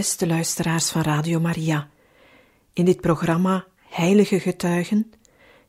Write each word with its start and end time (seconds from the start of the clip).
Beste 0.00 0.26
luisteraars 0.26 0.90
van 0.90 1.02
Radio 1.02 1.40
Maria, 1.40 1.88
in 2.72 2.84
dit 2.84 3.00
programma 3.00 3.66
Heilige 3.76 4.40
Getuigen 4.40 5.12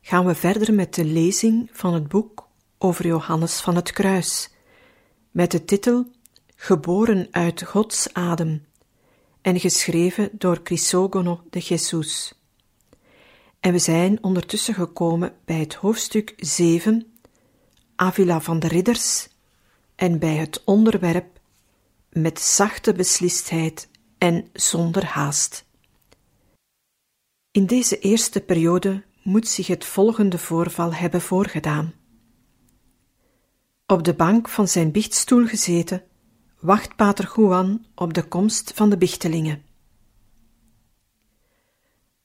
gaan 0.00 0.26
we 0.26 0.34
verder 0.34 0.74
met 0.74 0.94
de 0.94 1.04
lezing 1.04 1.70
van 1.72 1.94
het 1.94 2.08
boek 2.08 2.48
over 2.78 3.06
Johannes 3.06 3.60
van 3.60 3.76
het 3.76 3.92
Kruis, 3.92 4.50
met 5.30 5.50
de 5.50 5.64
titel 5.64 6.10
Geboren 6.56 7.28
uit 7.30 7.62
Gods 7.62 8.14
adem 8.14 8.64
en 9.40 9.60
geschreven 9.60 10.30
door 10.32 10.62
Crisogono 10.62 11.40
de 11.50 11.60
Jesus. 11.60 12.34
En 13.60 13.72
we 13.72 13.78
zijn 13.78 14.22
ondertussen 14.22 14.74
gekomen 14.74 15.34
bij 15.44 15.58
het 15.58 15.74
hoofdstuk 15.74 16.34
7, 16.36 17.12
Avila 17.96 18.40
van 18.40 18.58
de 18.58 18.68
Ridders, 18.68 19.28
en 19.94 20.18
bij 20.18 20.36
het 20.36 20.62
onderwerp 20.64 21.40
met 22.08 22.40
zachte 22.40 22.92
beslistheid 22.92 23.90
en 24.22 24.48
zonder 24.52 25.04
haast. 25.04 25.66
In 27.50 27.66
deze 27.66 27.98
eerste 27.98 28.40
periode 28.40 29.04
moet 29.22 29.48
zich 29.48 29.66
het 29.66 29.84
volgende 29.84 30.38
voorval 30.38 30.94
hebben 30.94 31.20
voorgedaan. 31.20 31.94
Op 33.86 34.04
de 34.04 34.14
bank 34.14 34.48
van 34.48 34.68
zijn 34.68 34.90
biechtstoel 34.90 35.46
gezeten, 35.46 36.02
wacht 36.60 36.96
pater 36.96 37.32
Juan 37.36 37.86
op 37.94 38.14
de 38.14 38.28
komst 38.28 38.72
van 38.74 38.90
de 38.90 38.96
bichtelingen. 38.96 39.62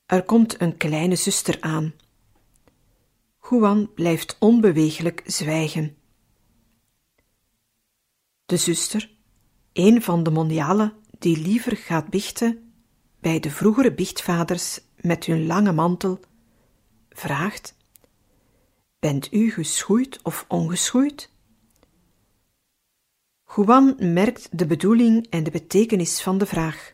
Er 0.05 0.23
komt 0.23 0.61
een 0.61 0.77
kleine 0.77 1.15
zuster 1.15 1.61
aan. 1.61 1.93
Juan 3.49 3.93
blijft 3.93 4.35
onbeweeglijk 4.39 5.23
zwijgen. 5.25 5.97
De 8.45 8.57
zuster, 8.57 9.11
een 9.73 10.01
van 10.01 10.23
de 10.23 10.31
mondialen 10.31 11.05
die 11.19 11.37
liever 11.37 11.77
gaat 11.77 12.09
bichten 12.09 12.71
bij 13.19 13.39
de 13.39 13.51
vroegere 13.51 13.93
bichtvaders 13.93 14.79
met 14.95 15.25
hun 15.25 15.45
lange 15.45 15.71
mantel, 15.71 16.19
vraagt: 17.09 17.75
Bent 18.99 19.33
u 19.33 19.51
geschoeid 19.51 20.19
of 20.23 20.45
ongeschoeid? 20.47 21.29
Juan 23.55 23.95
merkt 24.13 24.57
de 24.57 24.65
bedoeling 24.65 25.27
en 25.29 25.43
de 25.43 25.51
betekenis 25.51 26.21
van 26.21 26.37
de 26.37 26.45
vraag. 26.45 26.93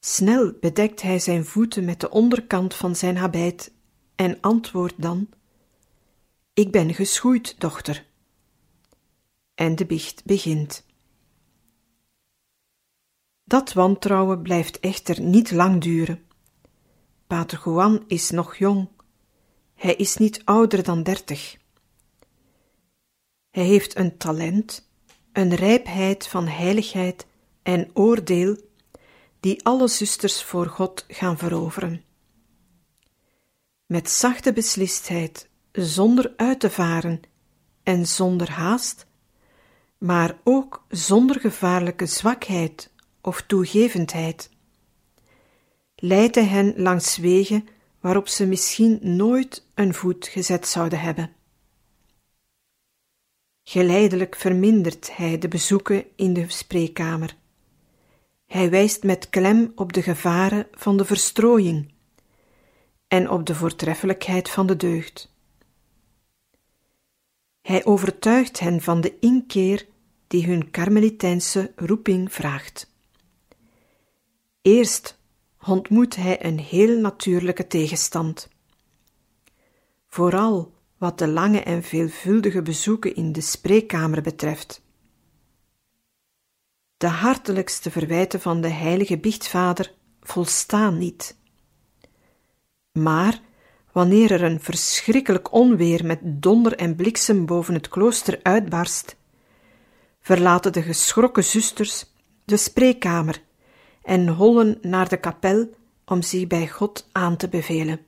Snel 0.00 0.52
bedekt 0.60 1.02
hij 1.02 1.18
zijn 1.18 1.44
voeten 1.44 1.84
met 1.84 2.00
de 2.00 2.10
onderkant 2.10 2.74
van 2.74 2.96
zijn 2.96 3.16
habit 3.16 3.72
en 4.14 4.40
antwoordt 4.40 5.02
dan: 5.02 5.28
Ik 6.54 6.72
ben 6.72 6.94
geschoeid, 6.94 7.60
dochter. 7.60 8.06
En 9.54 9.76
de 9.76 9.86
bicht 9.86 10.24
begint. 10.24 10.88
Dat 13.50 13.72
wantrouwen 13.72 14.42
blijft 14.42 14.80
echter 14.80 15.20
niet 15.20 15.50
lang 15.50 15.80
duren. 15.80 16.26
Pater 17.26 17.60
Juan 17.64 18.04
is 18.06 18.30
nog 18.30 18.56
jong. 18.56 18.88
Hij 19.74 19.94
is 19.94 20.16
niet 20.16 20.44
ouder 20.44 20.82
dan 20.82 21.02
dertig. 21.02 21.56
Hij 23.50 23.64
heeft 23.64 23.96
een 23.96 24.16
talent, 24.16 24.90
een 25.32 25.54
rijpheid 25.54 26.26
van 26.26 26.46
heiligheid 26.46 27.26
en 27.62 27.90
oordeel 27.92 28.56
die 29.40 29.64
alle 29.64 29.88
zusters 29.88 30.42
voor 30.42 30.66
God 30.66 31.04
gaan 31.08 31.38
veroveren. 31.38 32.04
Met 33.86 34.10
zachte 34.10 34.52
beslistheid, 34.52 35.48
zonder 35.72 36.32
uit 36.36 36.60
te 36.60 36.70
varen 36.70 37.20
en 37.82 38.06
zonder 38.06 38.50
haast, 38.50 39.06
maar 39.98 40.38
ook 40.44 40.84
zonder 40.88 41.40
gevaarlijke 41.40 42.06
zwakheid 42.06 42.89
of 43.20 43.42
toegevendheid. 43.42 44.50
Leidt 45.94 46.34
hij 46.34 46.44
hen 46.44 46.74
langs 46.76 47.16
wegen 47.16 47.68
waarop 48.00 48.28
ze 48.28 48.46
misschien 48.46 48.98
nooit 49.02 49.66
een 49.74 49.94
voet 49.94 50.26
gezet 50.26 50.66
zouden 50.66 51.00
hebben. 51.00 51.32
Geleidelijk 53.62 54.36
vermindert 54.36 55.16
hij 55.16 55.38
de 55.38 55.48
bezoeken 55.48 56.04
in 56.16 56.32
de 56.32 56.44
spreekkamer. 56.48 57.36
Hij 58.46 58.70
wijst 58.70 59.02
met 59.02 59.28
klem 59.28 59.72
op 59.74 59.92
de 59.92 60.02
gevaren 60.02 60.66
van 60.72 60.96
de 60.96 61.04
verstrooiing 61.04 61.92
en 63.08 63.30
op 63.30 63.46
de 63.46 63.54
voortreffelijkheid 63.54 64.50
van 64.50 64.66
de 64.66 64.76
deugd. 64.76 65.32
Hij 67.62 67.84
overtuigt 67.84 68.60
hen 68.60 68.80
van 68.80 69.00
de 69.00 69.18
inkeer 69.20 69.86
die 70.26 70.46
hun 70.46 70.70
karmelitijnse 70.70 71.72
roeping 71.76 72.32
vraagt. 72.32 72.92
Eerst 74.62 75.18
ontmoet 75.66 76.16
hij 76.16 76.44
een 76.44 76.58
heel 76.58 77.00
natuurlijke 77.00 77.66
tegenstand. 77.66 78.48
Vooral 80.08 80.74
wat 80.98 81.18
de 81.18 81.28
lange 81.28 81.62
en 81.62 81.82
veelvuldige 81.82 82.62
bezoeken 82.62 83.14
in 83.14 83.32
de 83.32 83.40
spreekkamer 83.40 84.22
betreft. 84.22 84.82
De 86.96 87.06
hartelijkste 87.06 87.90
verwijten 87.90 88.40
van 88.40 88.60
de 88.60 88.68
heilige 88.68 89.18
biechtvader 89.18 89.94
volstaan 90.20 90.98
niet. 90.98 91.36
Maar 92.92 93.40
wanneer 93.92 94.32
er 94.32 94.42
een 94.42 94.60
verschrikkelijk 94.60 95.52
onweer 95.52 96.06
met 96.06 96.20
donder 96.22 96.76
en 96.76 96.96
bliksem 96.96 97.46
boven 97.46 97.74
het 97.74 97.88
klooster 97.88 98.40
uitbarst, 98.42 99.16
verlaten 100.20 100.72
de 100.72 100.82
geschrokken 100.82 101.44
zusters 101.44 102.06
de 102.44 102.56
spreekkamer 102.56 103.48
en 104.10 104.28
hollen 104.28 104.78
naar 104.82 105.08
de 105.08 105.16
kapel 105.16 105.74
om 106.04 106.22
zich 106.22 106.46
bij 106.46 106.68
God 106.68 107.08
aan 107.12 107.36
te 107.36 107.48
bevelen. 107.48 108.06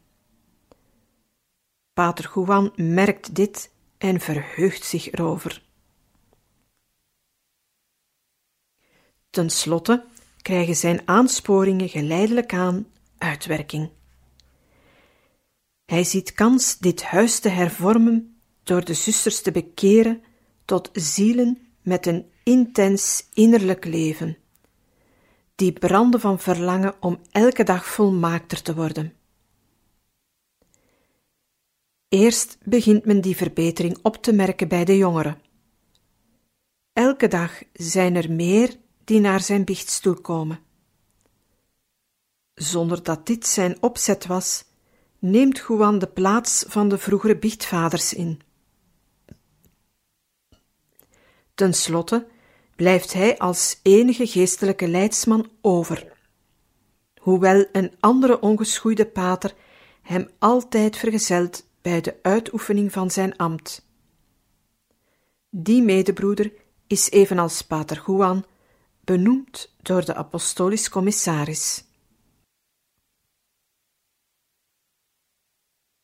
Pater 1.93 2.31
Juan 2.35 2.73
merkt 2.77 3.35
dit 3.35 3.71
en 3.99 4.21
verheugt 4.21 4.85
zich 4.85 5.13
erover. 5.13 5.63
Ten 9.31 9.51
slotte 9.51 10.05
krijgen 10.43 10.77
zijn 10.77 11.01
aansporingen 11.05 11.89
geleidelijk 11.89 12.55
aan 12.55 12.87
uitwerking. 13.19 13.91
Hij 15.85 16.05
ziet 16.05 16.33
kans 16.33 16.79
dit 16.79 17.03
huis 17.03 17.41
te 17.41 17.49
hervormen 17.49 18.41
door 18.63 18.85
de 18.85 18.95
zusters 18.95 19.43
te 19.43 19.51
bekeren 19.51 20.23
tot 20.65 20.91
zielen 20.93 21.59
met 21.83 22.07
een 22.07 22.31
intens 22.43 23.29
innerlijk 23.33 23.85
leven 23.85 24.37
die 25.63 25.73
branden 25.73 26.21
van 26.21 26.39
verlangen 26.39 26.95
om 27.01 27.21
elke 27.31 27.65
dag 27.65 27.87
volmaakter 27.87 28.63
te 28.63 28.75
worden. 28.75 29.13
Eerst 32.09 32.59
begint 32.65 33.05
men 33.05 33.21
die 33.21 33.37
verbetering 33.37 33.99
op 34.03 34.17
te 34.17 34.33
merken 34.33 34.69
bij 34.69 34.85
de 34.85 34.97
jongeren. 34.97 35.41
Elke 36.93 37.29
dag 37.29 37.63
zijn 37.73 38.17
er 38.17 38.33
meer 38.33 38.77
die 39.05 39.21
naar 39.21 39.41
zijn 39.41 39.65
biechtstoel 39.65 40.15
komen. 40.21 40.59
Zonder 42.55 43.03
dat 43.03 43.27
dit 43.27 43.47
zijn 43.47 43.83
opzet 43.83 44.27
was, 44.27 44.65
neemt 45.19 45.59
Juan 45.69 45.99
de 45.99 46.09
plaats 46.09 46.65
van 46.69 46.89
de 46.89 46.99
vroegere 46.99 47.39
biechtvaders 47.39 48.15
in. 48.15 48.41
Ten 51.55 51.75
slotte 51.75 52.27
blijft 52.83 53.13
hij 53.13 53.39
als 53.39 53.81
enige 53.83 54.27
geestelijke 54.27 54.89
leidsman 54.89 55.51
over. 55.61 56.13
Hoewel 57.21 57.67
een 57.73 57.93
andere 58.01 58.41
ongeschoeide 58.41 59.07
pater 59.07 59.55
hem 60.03 60.29
altijd 60.39 60.97
vergezelt 60.97 61.67
bij 61.83 62.01
de 62.01 62.19
uitoefening 62.23 62.93
van 62.93 63.11
zijn 63.11 63.37
ambt. 63.37 63.87
Die 65.51 65.83
medebroeder 65.83 66.53
is 66.87 67.11
evenals 67.11 67.63
pater 67.63 68.03
Juan 68.07 68.45
benoemd 69.01 69.75
door 69.83 70.05
de 70.05 70.15
apostolisch 70.15 70.89
commissaris. 70.89 71.85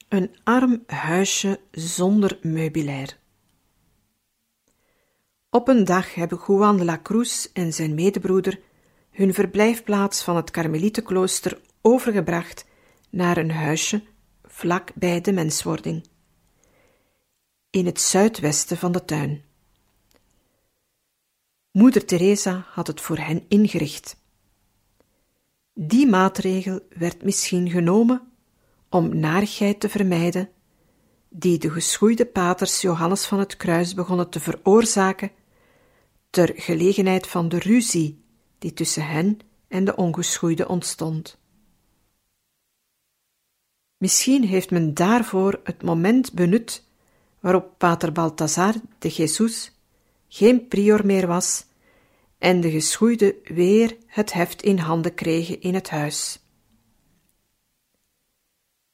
Een 0.08 0.36
arm 0.44 0.82
huisje 0.86 1.60
zonder 1.70 2.38
meubilair, 2.42 3.17
Op 5.58 5.68
een 5.68 5.84
dag 5.84 6.14
hebben 6.14 6.40
Juan 6.46 6.76
de 6.76 6.84
la 6.84 7.00
Cruz 7.02 7.46
en 7.52 7.72
zijn 7.72 7.94
medebroeder 7.94 8.60
hun 9.10 9.34
verblijfplaats 9.34 10.22
van 10.22 10.36
het 10.36 10.50
Karmelietenklooster 10.50 11.60
overgebracht 11.82 12.64
naar 13.10 13.36
een 13.36 13.50
huisje 13.50 14.02
vlak 14.44 14.90
bij 14.94 15.20
de 15.20 15.32
menswording, 15.32 16.06
in 17.70 17.86
het 17.86 18.00
zuidwesten 18.00 18.76
van 18.76 18.92
de 18.92 19.04
tuin. 19.04 19.44
Moeder 21.70 22.04
Teresa 22.04 22.66
had 22.70 22.86
het 22.86 23.00
voor 23.00 23.18
hen 23.18 23.44
ingericht. 23.48 24.16
Die 25.74 26.06
maatregel 26.06 26.80
werd 26.98 27.22
misschien 27.22 27.70
genomen 27.70 28.32
om 28.88 29.18
narigheid 29.18 29.80
te 29.80 29.88
vermijden, 29.88 30.48
die 31.28 31.58
de 31.58 31.70
geschoeide 31.70 32.26
paters 32.26 32.80
Johannes 32.80 33.26
van 33.26 33.38
het 33.38 33.56
Kruis 33.56 33.94
begonnen 33.94 34.30
te 34.30 34.40
veroorzaken, 34.40 35.30
ter 36.30 36.52
gelegenheid 36.56 37.26
van 37.26 37.48
de 37.48 37.58
ruzie 37.58 38.24
die 38.58 38.72
tussen 38.72 39.06
hen 39.06 39.38
en 39.68 39.84
de 39.84 39.96
ongeschoeide 39.96 40.68
ontstond. 40.68 41.38
Misschien 43.96 44.44
heeft 44.44 44.70
men 44.70 44.94
daarvoor 44.94 45.60
het 45.64 45.82
moment 45.82 46.32
benut 46.32 46.84
waarop 47.40 47.78
pater 47.78 48.12
Balthazar 48.12 48.74
de 48.98 49.08
Jesus 49.08 49.72
geen 50.28 50.68
prior 50.68 51.06
meer 51.06 51.26
was 51.26 51.66
en 52.38 52.60
de 52.60 52.70
geschoeide 52.70 53.36
weer 53.44 53.96
het 54.06 54.32
heft 54.32 54.62
in 54.62 54.78
handen 54.78 55.14
kregen 55.14 55.60
in 55.60 55.74
het 55.74 55.90
huis. 55.90 56.40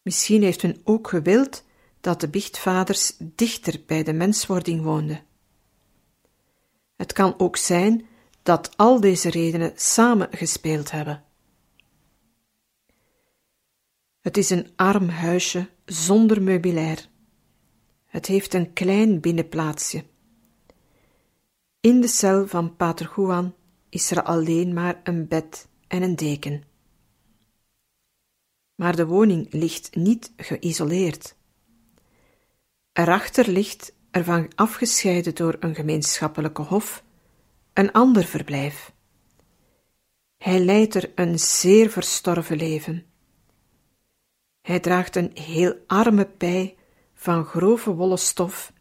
Misschien 0.02 0.42
heeft 0.42 0.62
men 0.62 0.80
ook 0.84 1.08
gewild 1.08 1.64
dat 2.00 2.20
de 2.20 2.28
biechtvaders 2.28 3.12
dichter 3.18 3.80
bij 3.86 4.02
de 4.02 4.12
menswording 4.12 4.82
woonden. 4.82 5.24
Het 6.96 7.12
kan 7.12 7.34
ook 7.38 7.56
zijn 7.56 8.06
dat 8.42 8.76
al 8.76 9.00
deze 9.00 9.30
redenen 9.30 9.72
samen 9.74 10.28
gespeeld 10.30 10.90
hebben. 10.90 11.24
Het 14.20 14.36
is 14.36 14.50
een 14.50 14.68
arm 14.76 15.08
huisje 15.08 15.68
zonder 15.84 16.42
meubilair. 16.42 17.08
Het 18.06 18.26
heeft 18.26 18.54
een 18.54 18.72
klein 18.72 19.20
binnenplaatsje. 19.20 20.04
In 21.80 22.00
de 22.00 22.08
cel 22.08 22.46
van 22.46 22.76
Pater 22.76 23.12
Juan 23.16 23.54
is 23.88 24.10
er 24.10 24.22
alleen 24.22 24.72
maar 24.72 25.00
een 25.02 25.28
bed 25.28 25.68
en 25.88 26.02
een 26.02 26.16
deken. 26.16 26.64
Maar 28.74 28.96
de 28.96 29.06
woning 29.06 29.52
ligt 29.52 29.94
niet 29.94 30.32
geïsoleerd. 30.36 31.36
Erachter 32.92 33.48
ligt, 33.48 33.93
ervan 34.14 34.48
afgescheiden 34.54 35.34
door 35.34 35.56
een 35.60 35.74
gemeenschappelijke 35.74 36.62
hof, 36.62 37.04
een 37.72 37.92
ander 37.92 38.24
verblijf. 38.24 38.92
Hij 40.36 40.60
leidt 40.60 40.94
er 40.94 41.12
een 41.14 41.38
zeer 41.38 41.90
verstorven 41.90 42.56
leven. 42.56 43.06
Hij 44.60 44.80
draagt 44.80 45.16
een 45.16 45.30
heel 45.34 45.74
arme 45.86 46.26
pij 46.26 46.76
van 47.14 47.44
grove 47.44 47.94
wollen 47.94 48.18
stof 48.18 48.72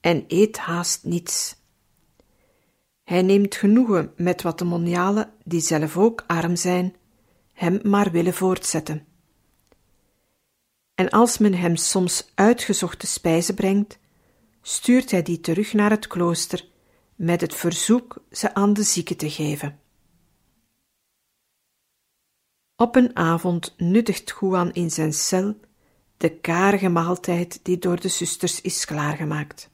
en 0.00 0.24
eet 0.28 0.58
haast 0.58 1.04
niets. 1.04 1.56
Hij 3.04 3.22
neemt 3.22 3.54
genoegen 3.54 4.12
met 4.16 4.42
wat 4.42 4.58
de 4.58 4.64
monialen, 4.64 5.32
die 5.44 5.60
zelf 5.60 5.96
ook 5.96 6.24
arm 6.26 6.56
zijn, 6.56 6.96
hem 7.52 7.80
maar 7.82 8.10
willen 8.10 8.34
voortzetten. 8.34 9.06
En 10.94 11.08
als 11.08 11.38
men 11.38 11.54
hem 11.54 11.76
soms 11.76 12.32
uitgezochte 12.34 13.06
spijzen 13.06 13.54
brengt, 13.54 14.00
stuurt 14.62 15.10
hij 15.10 15.22
die 15.22 15.40
terug 15.40 15.72
naar 15.72 15.90
het 15.90 16.06
klooster 16.06 16.68
met 17.14 17.40
het 17.40 17.54
verzoek 17.54 18.24
ze 18.30 18.54
aan 18.54 18.72
de 18.72 18.82
zieken 18.82 19.16
te 19.16 19.30
geven. 19.30 19.80
Op 22.76 22.96
een 22.96 23.16
avond 23.16 23.74
nuttigt 23.76 24.34
Juan 24.40 24.72
in 24.72 24.90
zijn 24.90 25.12
cel 25.12 25.60
de 26.16 26.38
karige 26.40 26.88
maaltijd 26.88 27.60
die 27.62 27.78
door 27.78 28.00
de 28.00 28.08
zusters 28.08 28.60
is 28.60 28.84
klaargemaakt. 28.84 29.70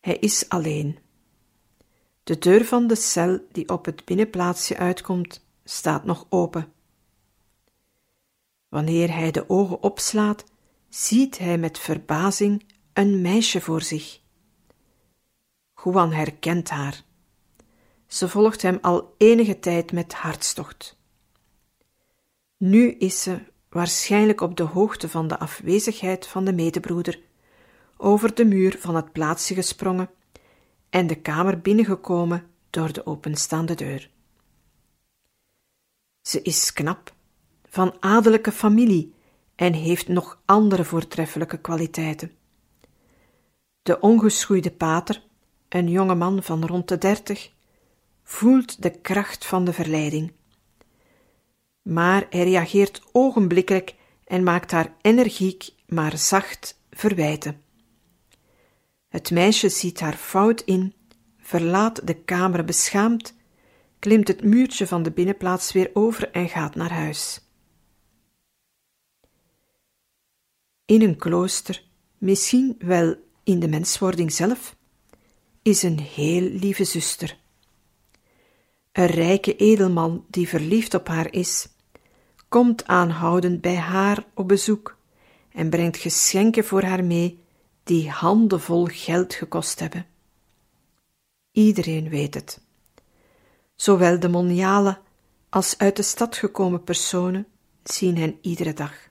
Hij 0.00 0.16
is 0.16 0.48
alleen. 0.48 0.98
De 2.22 2.38
deur 2.38 2.64
van 2.64 2.86
de 2.86 2.94
cel 2.94 3.46
die 3.52 3.68
op 3.68 3.84
het 3.84 4.04
binnenplaatsje 4.04 4.76
uitkomt, 4.76 5.44
staat 5.64 6.04
nog 6.04 6.26
open. 6.28 6.72
Wanneer 8.68 9.14
hij 9.14 9.30
de 9.30 9.48
ogen 9.48 9.82
opslaat, 9.82 10.44
ziet 10.88 11.38
hij 11.38 11.58
met 11.58 11.78
verbazing 11.78 12.65
een 12.98 13.20
meisje 13.20 13.60
voor 13.60 13.82
zich. 13.82 14.20
Juan 15.84 16.12
herkent 16.12 16.70
haar. 16.70 17.02
Ze 18.06 18.28
volgt 18.28 18.62
hem 18.62 18.78
al 18.80 19.14
enige 19.18 19.58
tijd 19.58 19.92
met 19.92 20.14
hartstocht. 20.14 20.98
Nu 22.56 22.90
is 22.90 23.22
ze, 23.22 23.40
waarschijnlijk 23.68 24.40
op 24.40 24.56
de 24.56 24.62
hoogte 24.62 25.08
van 25.08 25.28
de 25.28 25.38
afwezigheid 25.38 26.26
van 26.26 26.44
de 26.44 26.52
medebroeder, 26.52 27.20
over 27.96 28.34
de 28.34 28.44
muur 28.44 28.78
van 28.78 28.94
het 28.94 29.12
plaatsje 29.12 29.54
gesprongen 29.54 30.10
en 30.90 31.06
de 31.06 31.20
kamer 31.20 31.60
binnengekomen 31.60 32.50
door 32.70 32.92
de 32.92 33.06
openstaande 33.06 33.74
deur. 33.74 34.10
Ze 36.20 36.42
is 36.42 36.72
knap, 36.72 37.14
van 37.68 37.96
adellijke 38.00 38.52
familie 38.52 39.14
en 39.54 39.72
heeft 39.72 40.08
nog 40.08 40.40
andere 40.44 40.84
voortreffelijke 40.84 41.58
kwaliteiten. 41.58 42.36
De 43.86 44.00
ongeschoeide 44.00 44.70
pater, 44.70 45.22
een 45.68 45.88
jonge 45.88 46.14
man 46.14 46.42
van 46.42 46.64
rond 46.64 46.88
de 46.88 46.98
dertig, 46.98 47.52
voelt 48.22 48.82
de 48.82 48.90
kracht 48.90 49.46
van 49.46 49.64
de 49.64 49.72
verleiding. 49.72 50.32
Maar 51.82 52.26
hij 52.30 52.44
reageert 52.44 53.02
ogenblikkelijk 53.12 53.94
en 54.24 54.42
maakt 54.42 54.70
haar 54.70 54.94
energiek, 55.00 55.72
maar 55.86 56.18
zacht 56.18 56.80
verwijten. 56.90 57.62
Het 59.08 59.30
meisje 59.30 59.68
ziet 59.68 60.00
haar 60.00 60.16
fout 60.16 60.60
in, 60.60 60.94
verlaat 61.38 62.06
de 62.06 62.14
kamer 62.14 62.64
beschaamd, 62.64 63.34
klimt 63.98 64.28
het 64.28 64.44
muurtje 64.44 64.86
van 64.86 65.02
de 65.02 65.10
binnenplaats 65.10 65.72
weer 65.72 65.90
over 65.92 66.30
en 66.30 66.48
gaat 66.48 66.74
naar 66.74 66.92
huis. 66.92 67.40
In 70.84 71.02
een 71.02 71.16
klooster, 71.16 71.84
misschien 72.18 72.76
wel 72.78 73.24
in 73.46 73.60
de 73.60 73.68
menswording 73.68 74.32
zelf, 74.32 74.76
is 75.62 75.82
een 75.82 76.00
heel 76.00 76.40
lieve 76.40 76.84
zuster. 76.84 77.38
Een 78.92 79.06
rijke 79.06 79.56
edelman 79.56 80.24
die 80.28 80.48
verliefd 80.48 80.94
op 80.94 81.08
haar 81.08 81.32
is, 81.32 81.68
komt 82.48 82.86
aanhoudend 82.86 83.60
bij 83.60 83.76
haar 83.76 84.24
op 84.34 84.48
bezoek 84.48 84.96
en 85.52 85.70
brengt 85.70 85.96
geschenken 85.96 86.64
voor 86.64 86.82
haar 86.82 87.04
mee 87.04 87.42
die 87.84 88.10
handenvol 88.10 88.84
geld 88.84 89.34
gekost 89.34 89.80
hebben. 89.80 90.06
Iedereen 91.52 92.08
weet 92.08 92.34
het. 92.34 92.60
Zowel 93.74 94.20
de 94.20 94.28
moniale 94.28 94.98
als 95.48 95.78
uit 95.78 95.96
de 95.96 96.02
stad 96.02 96.36
gekomen 96.36 96.84
personen 96.84 97.46
zien 97.82 98.16
hen 98.16 98.38
iedere 98.40 98.72
dag. 98.72 99.05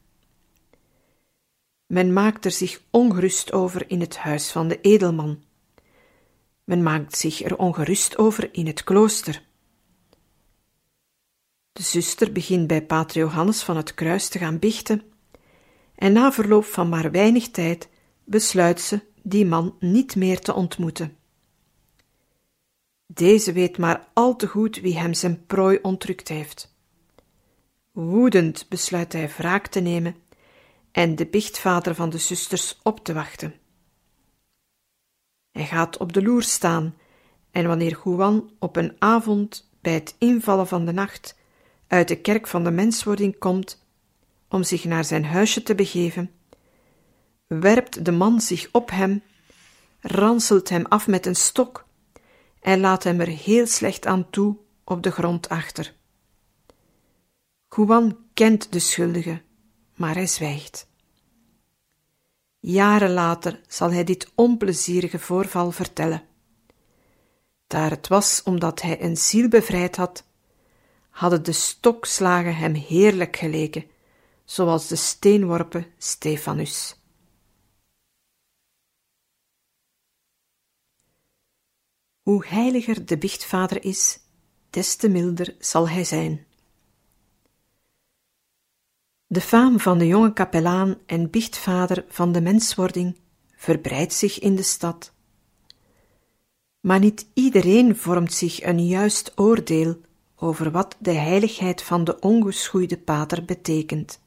Men 1.85 2.13
maakt 2.13 2.45
er 2.45 2.51
zich 2.51 2.81
ongerust 2.89 3.51
over 3.51 3.89
in 3.89 3.99
het 3.99 4.17
huis 4.17 4.51
van 4.51 4.67
de 4.67 4.81
edelman. 4.81 5.43
Men 6.63 6.83
maakt 6.83 7.17
zich 7.17 7.41
er 7.43 7.57
ongerust 7.57 8.17
over 8.17 8.53
in 8.53 8.67
het 8.67 8.83
klooster. 8.83 9.43
De 11.71 11.83
zuster 11.83 12.31
begint 12.31 12.67
bij 12.67 12.85
Pater 12.85 13.17
Johannes 13.17 13.63
van 13.63 13.77
het 13.77 13.93
Kruis 13.93 14.27
te 14.27 14.39
gaan 14.39 14.59
biechten, 14.59 15.03
en 15.95 16.13
na 16.13 16.31
verloop 16.31 16.65
van 16.65 16.89
maar 16.89 17.11
weinig 17.11 17.49
tijd 17.49 17.89
besluit 18.23 18.81
ze 18.81 19.01
die 19.21 19.45
man 19.45 19.75
niet 19.79 20.15
meer 20.15 20.39
te 20.39 20.53
ontmoeten. 20.53 21.17
Deze 23.07 23.51
weet 23.51 23.77
maar 23.77 24.07
al 24.13 24.35
te 24.35 24.47
goed 24.47 24.79
wie 24.79 24.97
hem 24.97 25.13
zijn 25.13 25.45
prooi 25.45 25.79
ontrukt 25.81 26.27
heeft. 26.27 26.75
Woedend 27.91 28.65
besluit 28.69 29.13
hij 29.13 29.29
wraak 29.29 29.67
te 29.67 29.79
nemen 29.79 30.15
en 30.95 31.15
de 31.15 31.25
biechtvader 31.25 31.95
van 31.95 32.09
de 32.09 32.17
zusters 32.17 32.79
op 32.83 33.03
te 33.03 33.13
wachten. 33.13 33.53
Hij 35.51 35.65
gaat 35.65 35.97
op 35.97 36.13
de 36.13 36.21
loer 36.21 36.43
staan 36.43 36.95
en 37.51 37.67
wanneer 37.67 37.99
Juan 38.03 38.51
op 38.59 38.75
een 38.75 38.95
avond 38.99 39.69
bij 39.81 39.93
het 39.93 40.15
invallen 40.17 40.67
van 40.67 40.85
de 40.85 40.91
nacht 40.91 41.37
uit 41.87 42.07
de 42.07 42.15
kerk 42.15 42.47
van 42.47 42.63
de 42.63 42.71
menswording 42.71 43.37
komt 43.37 43.85
om 44.49 44.63
zich 44.63 44.83
naar 44.83 45.05
zijn 45.05 45.25
huisje 45.25 45.63
te 45.63 45.75
begeven, 45.75 46.31
werpt 47.47 48.05
de 48.05 48.11
man 48.11 48.41
zich 48.41 48.69
op 48.71 48.89
hem, 48.89 49.23
ranselt 49.99 50.69
hem 50.69 50.85
af 50.85 51.07
met 51.07 51.25
een 51.25 51.35
stok 51.35 51.85
en 52.59 52.79
laat 52.79 53.03
hem 53.03 53.19
er 53.19 53.27
heel 53.27 53.67
slecht 53.67 54.05
aan 54.05 54.29
toe 54.29 54.57
op 54.83 55.03
de 55.03 55.11
grond 55.11 55.49
achter. 55.49 55.93
Juan 57.75 58.17
kent 58.33 58.71
de 58.71 58.79
schuldige, 58.79 59.41
maar 59.95 60.13
hij 60.13 60.27
zwijgt. 60.27 60.87
Jaren 62.59 63.11
later 63.11 63.61
zal 63.67 63.91
hij 63.91 64.03
dit 64.03 64.31
onplezierige 64.35 65.19
voorval 65.19 65.71
vertellen. 65.71 66.23
Daar 67.67 67.89
het 67.89 68.07
was 68.07 68.43
omdat 68.43 68.81
hij 68.81 69.01
een 69.01 69.17
ziel 69.17 69.47
bevrijd 69.47 69.95
had, 69.95 70.23
hadden 71.09 71.43
de 71.43 71.51
stokslagen 71.51 72.55
hem 72.55 72.73
heerlijk 72.73 73.35
geleken, 73.35 73.85
zoals 74.43 74.87
de 74.87 74.95
steenworpen 74.95 75.85
Stefanus. 75.97 76.99
Hoe 82.21 82.45
heiliger 82.45 83.05
de 83.05 83.17
biechtvader 83.17 83.83
is, 83.83 84.19
des 84.69 84.95
te 84.95 85.09
milder 85.09 85.55
zal 85.59 85.89
hij 85.89 86.03
zijn. 86.03 86.44
De 89.35 89.41
faam 89.41 89.79
van 89.79 89.97
de 89.97 90.07
jonge 90.07 90.33
kapelaan 90.33 90.97
en 91.05 91.29
biechtvader 91.29 92.05
van 92.07 92.31
de 92.31 92.41
menswording 92.41 93.17
verbreidt 93.55 94.13
zich 94.13 94.39
in 94.39 94.55
de 94.55 94.63
stad. 94.63 95.13
Maar 96.79 96.99
niet 96.99 97.27
iedereen 97.33 97.95
vormt 97.95 98.33
zich 98.33 98.63
een 98.63 98.87
juist 98.87 99.31
oordeel 99.35 100.01
over 100.35 100.71
wat 100.71 100.95
de 100.99 101.11
heiligheid 101.11 101.81
van 101.81 102.03
de 102.03 102.19
ongeschoeide 102.19 102.97
pater 102.97 103.45
betekent. 103.45 104.19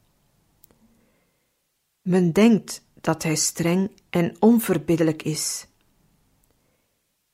Men 2.02 2.32
denkt 2.32 2.82
dat 3.00 3.22
hij 3.22 3.36
streng 3.36 3.90
en 4.10 4.36
onverbiddelijk 4.38 5.22
is. 5.22 5.66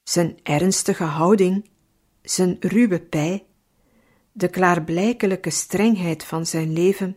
Zijn 0.02 0.38
ernstige 0.42 1.04
houding, 1.04 1.68
zijn 2.22 2.56
ruwe 2.60 3.00
pij, 3.00 3.44
de 4.32 4.48
klaarblijkelijke 4.48 5.50
strengheid 5.50 6.24
van 6.24 6.46
zijn 6.46 6.72
leven 6.72 7.16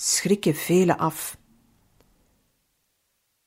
schrikken 0.00 0.54
velen 0.54 0.98
af. 0.98 1.38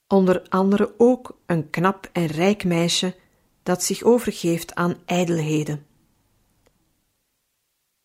Onder 0.07 0.49
andere 0.49 0.93
ook 0.97 1.39
een 1.45 1.69
knap 1.69 2.09
en 2.11 2.25
rijk 2.25 2.63
meisje 2.63 3.15
dat 3.63 3.83
zich 3.83 4.03
overgeeft 4.03 4.75
aan 4.75 4.97
ijdelheden. 5.05 5.85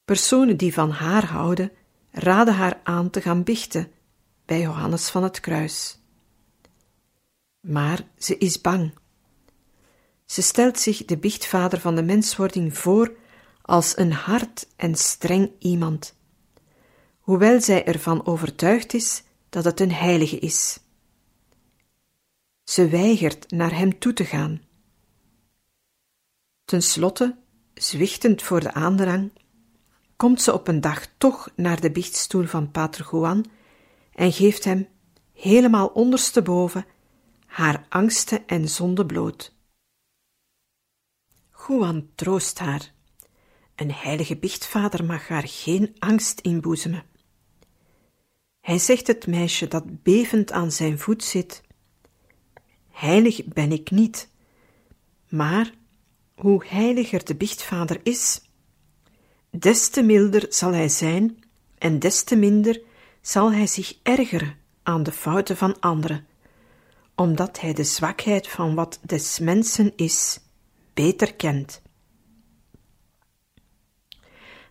Personen 0.05 0.57
die 0.57 0.73
van 0.73 0.91
haar 0.91 1.25
houden, 1.25 1.73
raden 2.11 2.55
haar 2.55 2.81
aan 2.83 3.11
te 3.11 3.21
gaan 3.21 3.43
bichten 3.43 3.91
bij 4.45 4.61
Johannes 4.61 5.11
van 5.11 5.23
het 5.23 5.41
Kruis. 5.41 5.99
Maar 7.61 8.07
ze 8.19 8.39
is 8.39 8.61
bang. 8.61 8.95
Ze 10.25 10.43
stelt 10.43 10.79
zich 10.79 11.05
de 11.05 11.19
biechtvader 11.19 11.81
van 11.81 11.95
de 11.95 12.03
menswording 12.03 12.79
voor 12.79 13.17
als 13.63 13.97
een 13.97 14.13
hard 14.13 14.69
en 14.77 14.95
streng 14.95 15.51
iemand, 15.59 16.17
hoewel 17.27 17.61
zij 17.61 17.85
ervan 17.85 18.27
overtuigd 18.27 18.95
is 18.95 19.23
dat 19.49 19.65
het 19.65 19.81
een 19.81 19.93
heilige 19.93 20.39
is. 20.39 20.79
Ze 22.65 22.89
weigert 22.89 23.51
naar 23.51 23.77
hem 23.77 23.99
toe 23.99 24.13
te 24.13 24.25
gaan. 24.25 24.63
Ten 26.65 26.83
slotte, 26.83 27.37
zwichtend 27.75 28.43
voor 28.43 28.61
de 28.61 28.73
aandrang, 28.73 29.33
komt 30.17 30.43
ze 30.43 30.53
op 30.53 30.69
een 30.69 30.81
dag 30.81 31.07
toch 31.19 31.51
naar 31.57 31.81
de 31.81 31.91
biechtstoel 31.91 32.47
van 32.47 32.71
Pater 32.71 33.09
Juan 33.11 33.45
en 34.13 34.33
geeft 34.33 34.65
hem, 34.65 34.89
helemaal 35.33 35.87
ondersteboven, 35.87 36.87
haar 37.47 37.87
angsten 37.89 38.47
en 38.47 38.69
zonde 38.69 39.07
bloot. 39.07 39.55
Juan 41.67 42.09
troost 42.15 42.59
haar. 42.59 42.93
Een 43.75 43.93
heilige 43.93 44.37
biechtvader 44.37 45.05
mag 45.05 45.29
haar 45.29 45.49
geen 45.49 45.97
angst 45.99 46.41
inboezemen. 46.41 47.15
Hij 48.67 48.79
zegt 48.79 49.07
het 49.07 49.27
meisje 49.27 49.69
dat 49.69 50.03
bevend 50.03 50.53
aan 50.53 50.73
zijn 50.73 50.99
voet 50.99 51.25
zit: 51.25 51.63
Heilig 52.91 53.45
ben 53.45 53.73
ik 53.73 53.91
niet, 53.91 54.31
maar 55.29 55.73
hoe 56.35 56.65
heiliger 56.67 57.25
de 57.25 57.35
biechtvader 57.35 58.01
is, 58.03 58.41
des 59.51 59.89
te 59.89 60.03
milder 60.03 60.47
zal 60.49 60.73
hij 60.73 60.89
zijn 60.89 61.39
en 61.79 61.99
des 61.99 62.23
te 62.23 62.37
minder 62.37 62.81
zal 63.21 63.53
hij 63.53 63.67
zich 63.67 63.99
ergeren 64.03 64.57
aan 64.83 65.03
de 65.03 65.13
fouten 65.13 65.57
van 65.57 65.81
anderen, 65.81 66.27
omdat 67.15 67.61
hij 67.61 67.73
de 67.73 67.85
zwakheid 67.85 68.49
van 68.49 68.75
wat 68.75 69.01
des 69.03 69.39
mensen 69.39 69.93
is 69.97 70.41
beter 70.95 71.35
kent. 71.35 71.83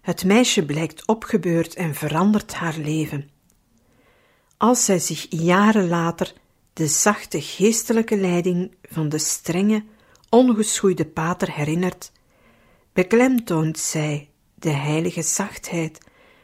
Het 0.02 0.24
meisje 0.24 0.66
blijkt 0.66 1.08
opgebeurd 1.08 1.76
en 1.76 1.96
verandert 1.96 2.54
haar 2.54 2.78
leven. 2.78 3.34
Als 4.58 4.86
zij 4.86 5.00
zich 5.00 5.26
jaren 5.30 5.88
later 5.88 6.34
de 6.74 6.88
zachte 6.88 7.42
geestelijke 7.42 8.18
leiding 8.18 8.76
van 8.82 9.10
de 9.10 9.18
strenge, 9.18 9.84
ongeschoeide 10.30 11.06
pater 11.06 11.52
herinnert, 11.52 12.12
beklemtoont 12.94 13.80
zij 13.80 14.30
de 14.56 14.70
heilige 14.70 15.22
zachtheid 15.22 16.00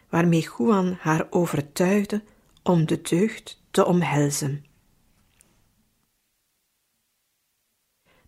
waarmee 0.09 0.49
Juan 0.57 0.97
haar 0.99 1.27
overtuigde 1.29 2.23
om 2.63 2.85
de 2.85 3.01
deugd 3.01 3.61
te 3.71 3.85
omhelzen. 3.85 4.65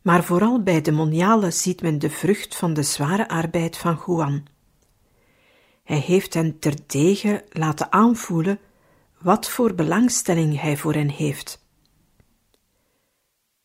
Maar 0.01 0.23
vooral 0.23 0.63
bij 0.63 0.81
de 0.81 0.91
moniale 0.91 1.51
ziet 1.51 1.81
men 1.81 1.99
de 1.99 2.09
vrucht 2.09 2.55
van 2.55 2.73
de 2.73 2.83
zware 2.83 3.27
arbeid 3.27 3.77
van 3.77 4.01
Juan. 4.05 4.45
Hij 5.83 5.99
heeft 5.99 6.33
hen 6.33 6.59
terdege 6.59 7.45
laten 7.49 7.91
aanvoelen 7.91 8.59
wat 9.23 9.49
voor 9.49 9.75
belangstelling 9.75 10.61
hij 10.61 10.77
voor 10.77 10.93
hen 10.93 11.09
heeft. 11.09 11.65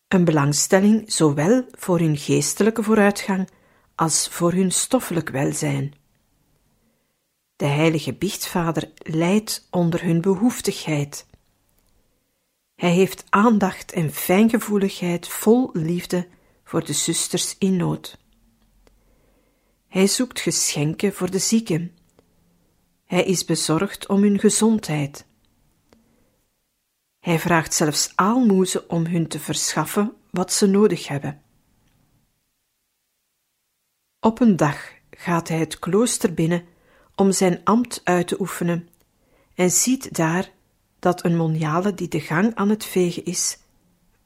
Een 0.09 0.25
belangstelling 0.25 1.13
zowel 1.13 1.65
voor 1.71 1.99
hun 1.99 2.17
geestelijke 2.17 2.83
vooruitgang 2.83 3.49
als 3.95 4.29
voor 4.29 4.53
hun 4.53 4.73
stoffelijk 4.73 5.29
welzijn. 5.29 5.95
De 7.57 7.67
heilige 7.67 8.15
biechtvader 8.15 8.91
lijdt 8.99 9.67
onder 9.71 10.03
hun 10.03 10.21
behoeftigheid. 10.21 11.27
Hij 12.75 12.93
heeft 12.93 13.25
aandacht 13.29 13.93
en 13.93 14.13
fijngevoeligheid 14.13 15.29
vol 15.29 15.71
liefde 15.73 16.29
voor 16.65 16.85
de 16.85 16.93
zusters 16.93 17.59
in 17.59 17.77
nood. 17.77 18.19
Hij 19.89 20.07
zoekt 20.07 20.41
geschenken 20.41 21.13
voor 21.13 21.31
de 21.31 21.39
zieken. 21.39 21.97
Hij 23.05 23.25
is 23.25 23.45
bezorgd 23.45 24.09
om 24.09 24.23
hun 24.23 24.39
gezondheid. 24.39 25.28
Hij 27.29 27.39
vraagt 27.39 27.75
zelfs 27.75 28.13
aalmoezen 28.15 28.91
om 28.91 29.07
hun 29.07 29.29
te 29.29 29.41
verschaffen 29.41 30.13
wat 30.31 30.53
ze 30.53 30.67
nodig 30.67 31.09
hebben. 31.09 31.43
Op 34.21 34.41
een 34.41 34.57
dag 34.57 34.93
gaat 35.11 35.49
hij 35.49 35.59
het 35.59 35.79
klooster 35.79 36.35
binnen 36.35 36.65
om 37.15 37.33
zijn 37.33 37.61
ambt 37.65 38.01
uit 38.05 38.29
te 38.29 38.41
oefenen 38.41 38.89
en 39.55 39.71
ziet 39.71 40.15
daar 40.15 40.51
dat 40.99 41.25
een 41.25 41.37
moniale 41.37 41.95
die 41.95 42.09
de 42.09 42.21
gang 42.21 42.55
aan 42.55 42.69
het 42.69 42.85
vegen 42.85 43.25
is, 43.25 43.59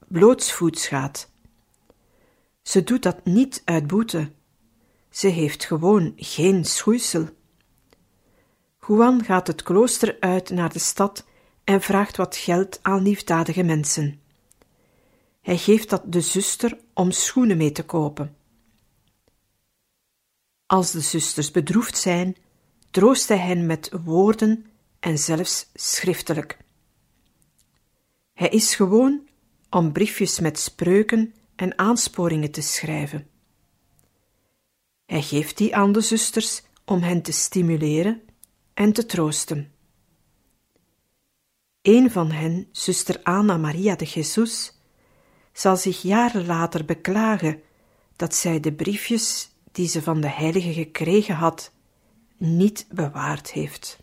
blootsvoets 0.09 0.89
gaat. 0.89 1.31
Ze 2.63 2.85
doet 2.85 3.03
dat 3.03 3.25
niet 3.25 3.63
uit 3.65 3.87
boete. 3.87 4.31
Ze 5.11 5.29
heeft 5.29 5.65
gewoon 5.65 6.13
geen 6.17 6.65
schoeisel. 6.65 7.29
Juan 8.87 9.25
gaat 9.25 9.47
het 9.47 9.63
klooster 9.63 10.17
uit 10.21 10.51
naar 10.51 10.73
de 10.73 10.79
stad 10.79 11.25
en 11.65 11.81
vraagt 11.81 12.17
wat 12.17 12.37
geld 12.37 12.79
aan 12.83 13.03
liefdadige 13.03 13.63
mensen. 13.63 14.21
Hij 15.41 15.59
geeft 15.59 15.91
dat 15.91 16.03
de 16.07 16.21
zuster 16.21 16.79
om 16.95 17.11
schoenen 17.11 17.57
mee 17.57 17.73
te 17.73 17.85
kopen. 17.85 18.37
Als 20.67 20.91
de 20.91 21.01
zusters 21.01 21.51
bedroefd 21.51 21.97
zijn, 21.97 22.37
troost 22.91 23.29
hij 23.29 23.39
hen 23.39 23.67
met 23.67 23.91
woorden 24.05 24.67
en 25.01 25.19
zelfs 25.19 25.69
schriftelijk. 25.75 26.59
Hij 28.33 28.49
is 28.49 28.75
gewoon 28.75 29.29
om 29.71 29.93
briefjes 29.93 30.41
met 30.41 30.59
spreuken 30.59 31.35
en 31.57 31.79
aansporingen 31.79 32.51
te 32.51 32.61
schrijven. 32.61 33.27
Hij 35.07 35.23
geeft 35.23 35.57
die 35.57 35.77
aan 35.77 35.93
de 35.93 36.01
zusters 36.01 36.63
om 36.85 37.03
hen 37.03 37.23
te 37.23 37.33
stimuleren 37.33 38.23
en 38.75 38.93
te 38.93 39.07
troosten. 39.07 39.72
Een 41.83 42.11
van 42.11 42.31
hen, 42.31 42.69
zuster 42.73 43.23
Anna 43.23 43.57
Maria 43.57 43.97
de 43.97 44.05
Jesus, 44.05 44.79
zal 45.53 45.77
zich 45.77 46.03
jaren 46.03 46.47
later 46.47 46.85
beklagen 46.85 47.63
dat 48.17 48.35
zij 48.35 48.61
de 48.61 48.73
briefjes 48.73 49.51
die 49.73 49.89
ze 49.89 50.03
van 50.03 50.21
de 50.21 50.29
heilige 50.29 50.73
gekregen 50.73 51.35
had, 51.35 51.73
niet 52.37 52.87
bewaard 52.91 53.53
heeft. 53.53 54.01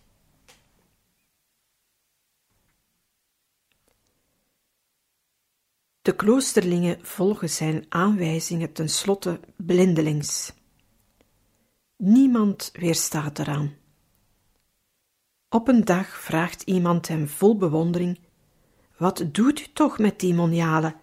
De 6.01 6.15
kloosterlingen 6.15 7.05
volgen 7.05 7.50
zijn 7.50 7.86
aanwijzingen 7.89 8.74
tenslotte 8.74 9.39
blindelings. 9.55 10.53
Niemand 11.95 12.69
weerstaat 12.74 13.39
eraan. 13.39 13.78
Op 15.50 15.68
een 15.68 15.86
dag 15.86 16.08
vraagt 16.08 16.62
iemand 16.62 17.08
hem 17.08 17.27
vol 17.27 17.58
bewondering 17.58 18.20
wat 18.98 19.25
doet 19.32 19.60
u 19.60 19.65
toch 19.74 20.00
met 20.00 20.20
die 20.20 20.34
monialen, 20.34 20.96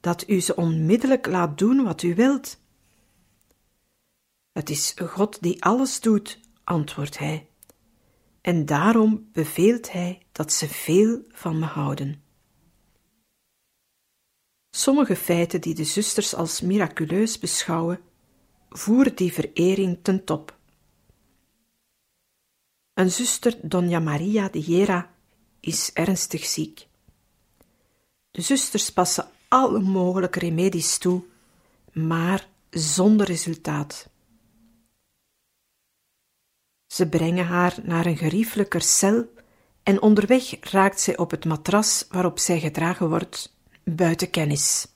dat 0.00 0.28
u 0.28 0.40
ze 0.40 0.56
onmiddellijk 0.56 1.26
laat 1.26 1.58
doen 1.58 1.84
wat 1.84 2.02
u 2.02 2.14
wilt? 2.14 2.60
Het 4.52 4.70
is 4.70 4.94
God 4.96 5.42
die 5.42 5.64
alles 5.64 6.00
doet, 6.00 6.40
antwoordt 6.64 7.18
hij, 7.18 7.48
en 8.40 8.66
daarom 8.66 9.28
beveelt 9.32 9.92
hij 9.92 10.22
dat 10.32 10.52
ze 10.52 10.68
veel 10.68 11.24
van 11.28 11.58
me 11.58 11.66
houden. 11.66 12.22
Sommige 14.70 15.16
feiten 15.16 15.60
die 15.60 15.74
de 15.74 15.84
zusters 15.84 16.34
als 16.34 16.60
miraculeus 16.60 17.38
beschouwen, 17.38 18.00
voeren 18.68 19.16
die 19.16 19.32
verering 19.32 19.98
ten 20.02 20.24
top. 20.24 20.59
Een 23.00 23.10
zuster, 23.10 23.58
Dona 23.62 23.98
Maria 23.98 24.48
de 24.48 24.60
Jera, 24.60 25.10
is 25.60 25.90
ernstig 25.92 26.44
ziek. 26.44 26.86
De 28.30 28.42
zusters 28.42 28.92
passen 28.92 29.28
alle 29.48 29.80
mogelijke 29.80 30.38
remedies 30.38 30.98
toe, 30.98 31.22
maar 31.92 32.48
zonder 32.70 33.26
resultaat. 33.26 34.08
Ze 36.86 37.08
brengen 37.08 37.46
haar 37.46 37.78
naar 37.82 38.06
een 38.06 38.16
geriefelijker 38.16 38.82
cel 38.82 39.32
en 39.82 40.02
onderweg 40.02 40.56
raakt 40.60 41.00
zij 41.00 41.16
op 41.16 41.30
het 41.30 41.44
matras 41.44 42.06
waarop 42.10 42.38
zij 42.38 42.60
gedragen 42.60 43.08
wordt, 43.08 43.56
buiten 43.84 44.30
kennis. 44.30 44.86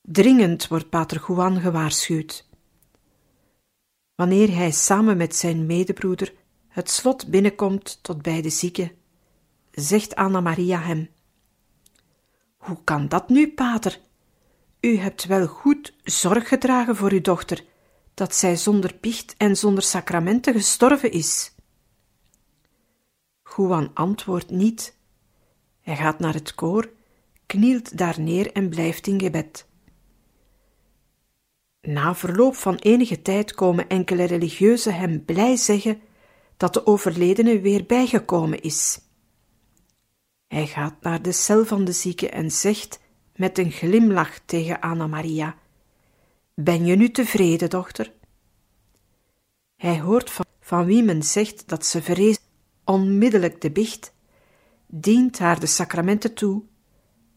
Dringend 0.00 0.68
wordt 0.68 0.88
Pater 0.88 1.24
Juan 1.28 1.60
gewaarschuwd. 1.60 2.50
Wanneer 4.14 4.54
hij 4.54 4.70
samen 4.70 5.16
met 5.16 5.36
zijn 5.36 5.66
medebroeder 5.66 6.34
het 6.68 6.90
slot 6.90 7.26
binnenkomt 7.26 7.98
tot 8.02 8.22
bij 8.22 8.42
de 8.42 8.50
zieke, 8.50 8.94
zegt 9.70 10.14
Anna 10.14 10.40
Maria 10.40 10.80
hem: 10.80 11.10
Hoe 12.56 12.78
kan 12.84 13.08
dat 13.08 13.28
nu, 13.28 13.52
pater? 13.52 14.00
U 14.80 14.96
hebt 14.96 15.24
wel 15.24 15.46
goed 15.46 15.94
zorg 16.02 16.48
gedragen 16.48 16.96
voor 16.96 17.12
uw 17.12 17.20
dochter, 17.20 17.64
dat 18.14 18.34
zij 18.34 18.56
zonder 18.56 18.94
picht 18.94 19.34
en 19.36 19.56
zonder 19.56 19.82
sacramenten 19.82 20.54
gestorven 20.54 21.12
is. 21.12 21.54
Juan 23.56 23.90
antwoordt 23.94 24.50
niet. 24.50 24.96
Hij 25.80 25.96
gaat 25.96 26.18
naar 26.18 26.34
het 26.34 26.54
koor, 26.54 26.90
knielt 27.46 27.98
daar 27.98 28.20
neer 28.20 28.52
en 28.52 28.68
blijft 28.68 29.06
in 29.06 29.20
gebed. 29.20 29.66
Na 31.88 32.14
verloop 32.14 32.54
van 32.54 32.74
enige 32.74 33.22
tijd 33.22 33.54
komen 33.54 33.88
enkele 33.88 34.24
religieuzen 34.24 34.94
hem 34.94 35.24
blij 35.24 35.56
zeggen 35.56 36.00
dat 36.56 36.74
de 36.74 36.86
overledene 36.86 37.60
weer 37.60 37.86
bijgekomen 37.86 38.60
is. 38.60 39.00
Hij 40.46 40.66
gaat 40.66 40.94
naar 41.00 41.22
de 41.22 41.32
cel 41.32 41.64
van 41.64 41.84
de 41.84 41.92
zieke 41.92 42.28
en 42.28 42.50
zegt 42.50 43.00
met 43.36 43.58
een 43.58 43.70
glimlach 43.70 44.38
tegen 44.44 44.80
Anna 44.80 45.06
Maria: 45.06 45.56
Ben 46.54 46.86
je 46.86 46.96
nu 46.96 47.10
tevreden, 47.10 47.70
dochter? 47.70 48.12
Hij 49.76 50.00
hoort 50.00 50.30
van, 50.30 50.46
van 50.60 50.84
wie 50.84 51.02
men 51.02 51.22
zegt 51.22 51.68
dat 51.68 51.86
ze 51.86 52.02
vreest 52.02 52.42
onmiddellijk 52.84 53.60
de 53.60 53.70
bicht, 53.70 54.12
dient 54.86 55.38
haar 55.38 55.60
de 55.60 55.66
sacramenten 55.66 56.34
toe, 56.34 56.62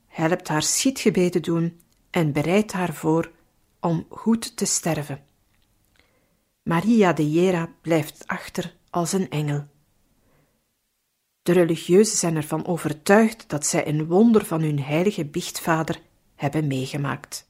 helpt 0.08 0.48
haar 0.48 0.64
schietgebeden 0.64 1.42
doen 1.42 1.80
en 2.10 2.32
bereidt 2.32 2.72
haar 2.72 2.94
voor 2.94 3.34
om 3.86 4.06
goed 4.10 4.58
te 4.58 4.66
sterven. 4.66 5.24
Maria 6.64 7.14
de 7.14 7.32
Jera 7.32 7.76
blijft 7.82 8.28
achter 8.28 8.76
als 8.90 9.14
een 9.14 9.30
engel. 9.30 9.68
De 11.42 11.52
religieuzen 11.52 12.18
zijn 12.18 12.36
ervan 12.36 12.66
overtuigd 12.66 13.50
dat 13.50 13.66
zij 13.66 13.88
een 13.88 14.06
wonder 14.06 14.46
van 14.46 14.62
hun 14.62 14.80
heilige 14.80 15.26
biechtvader 15.26 16.02
hebben 16.36 16.68
meegemaakt. 16.68 17.50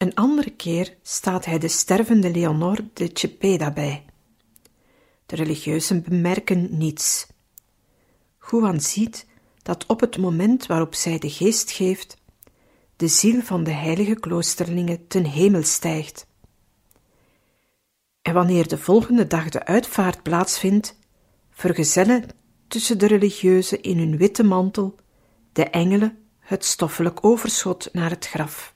Een 0.00 0.14
andere 0.14 0.50
keer 0.50 0.96
staat 1.02 1.44
hij 1.44 1.58
de 1.58 1.68
stervende 1.68 2.30
Leonor 2.30 2.78
de 2.92 3.10
Cepeda 3.12 3.72
bij. 3.72 4.04
De 5.26 5.36
religieuzen 5.36 6.02
bemerken 6.02 6.78
niets. 6.78 7.26
Juan 8.50 8.80
ziet 8.80 9.26
dat 9.62 9.86
op 9.86 10.00
het 10.00 10.18
moment 10.18 10.66
waarop 10.66 10.94
zij 10.94 11.18
de 11.18 11.30
geest 11.30 11.70
geeft, 11.70 12.16
de 12.96 13.08
ziel 13.08 13.42
van 13.42 13.64
de 13.64 13.70
heilige 13.70 14.14
kloosterlingen 14.14 15.06
ten 15.06 15.24
hemel 15.24 15.62
stijgt. 15.62 16.26
En 18.22 18.34
wanneer 18.34 18.68
de 18.68 18.78
volgende 18.78 19.26
dag 19.26 19.48
de 19.48 19.64
uitvaart 19.64 20.22
plaatsvindt, 20.22 20.98
vergezellen 21.50 22.28
tussen 22.68 22.98
de 22.98 23.06
religieuzen 23.06 23.82
in 23.82 23.98
hun 23.98 24.16
witte 24.16 24.42
mantel 24.42 24.94
de 25.52 25.64
engelen 25.64 26.18
het 26.38 26.64
stoffelijk 26.64 27.24
overschot 27.24 27.88
naar 27.92 28.10
het 28.10 28.26
graf. 28.26 28.74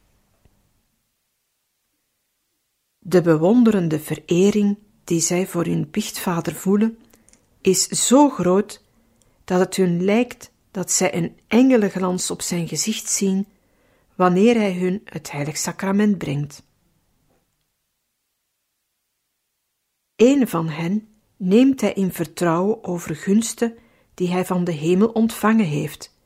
De 3.07 3.21
bewonderende 3.21 4.01
verering 4.01 4.79
die 5.05 5.21
zij 5.21 5.47
voor 5.47 5.65
hun 5.65 5.91
biechtvader 5.91 6.55
voelen, 6.55 6.99
is 7.61 7.87
zo 7.89 8.29
groot 8.29 8.83
dat 9.45 9.59
het 9.59 9.77
hun 9.77 10.05
lijkt 10.05 10.53
dat 10.71 10.91
zij 10.91 11.15
een 11.15 11.39
engelenglans 11.47 12.31
op 12.31 12.43
zijn 12.43 12.69
gezicht 12.69 13.11
zien 13.11 13.47
wanneer 14.15 14.55
hij 14.55 14.75
hun 14.75 15.01
het 15.05 15.31
heilig 15.31 15.57
sacrament 15.57 16.19
brengt. 16.19 16.63
Een 20.17 20.49
van 20.49 20.69
hen 20.69 21.09
neemt 21.37 21.81
hij 21.81 21.93
in 21.93 22.13
vertrouwen 22.13 22.85
over 22.85 23.17
gunsten 23.17 23.75
die 24.15 24.29
hij 24.29 24.45
van 24.45 24.65
de 24.65 24.73
hemel 24.73 25.09
ontvangen 25.09 25.67
heeft 25.67 26.17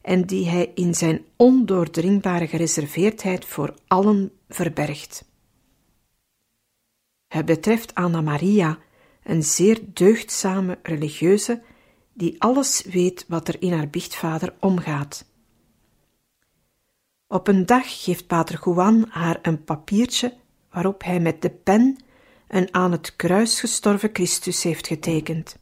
en 0.00 0.26
die 0.26 0.48
hij 0.48 0.72
in 0.74 0.94
zijn 0.94 1.24
ondoordringbare 1.36 2.46
gereserveerdheid 2.46 3.44
voor 3.44 3.74
allen 3.86 4.32
verbergt. 4.48 5.27
Het 7.28 7.44
betreft 7.44 7.94
Anna 7.94 8.20
Maria, 8.20 8.78
een 9.22 9.42
zeer 9.42 9.80
deugdzame 9.92 10.78
religieuze 10.82 11.62
die 12.12 12.42
alles 12.42 12.82
weet 12.82 13.24
wat 13.28 13.48
er 13.48 13.62
in 13.62 13.72
haar 13.72 13.88
biechtvader 13.88 14.54
omgaat. 14.60 15.26
Op 17.26 17.48
een 17.48 17.66
dag 17.66 18.04
geeft 18.04 18.26
pater 18.26 18.60
Juan 18.64 19.06
haar 19.08 19.38
een 19.42 19.64
papiertje 19.64 20.36
waarop 20.70 21.02
hij 21.02 21.20
met 21.20 21.42
de 21.42 21.50
pen 21.50 21.96
een 22.48 22.74
aan 22.74 22.92
het 22.92 23.16
kruis 23.16 23.60
gestorven 23.60 24.10
Christus 24.12 24.62
heeft 24.62 24.86
getekend. 24.86 25.58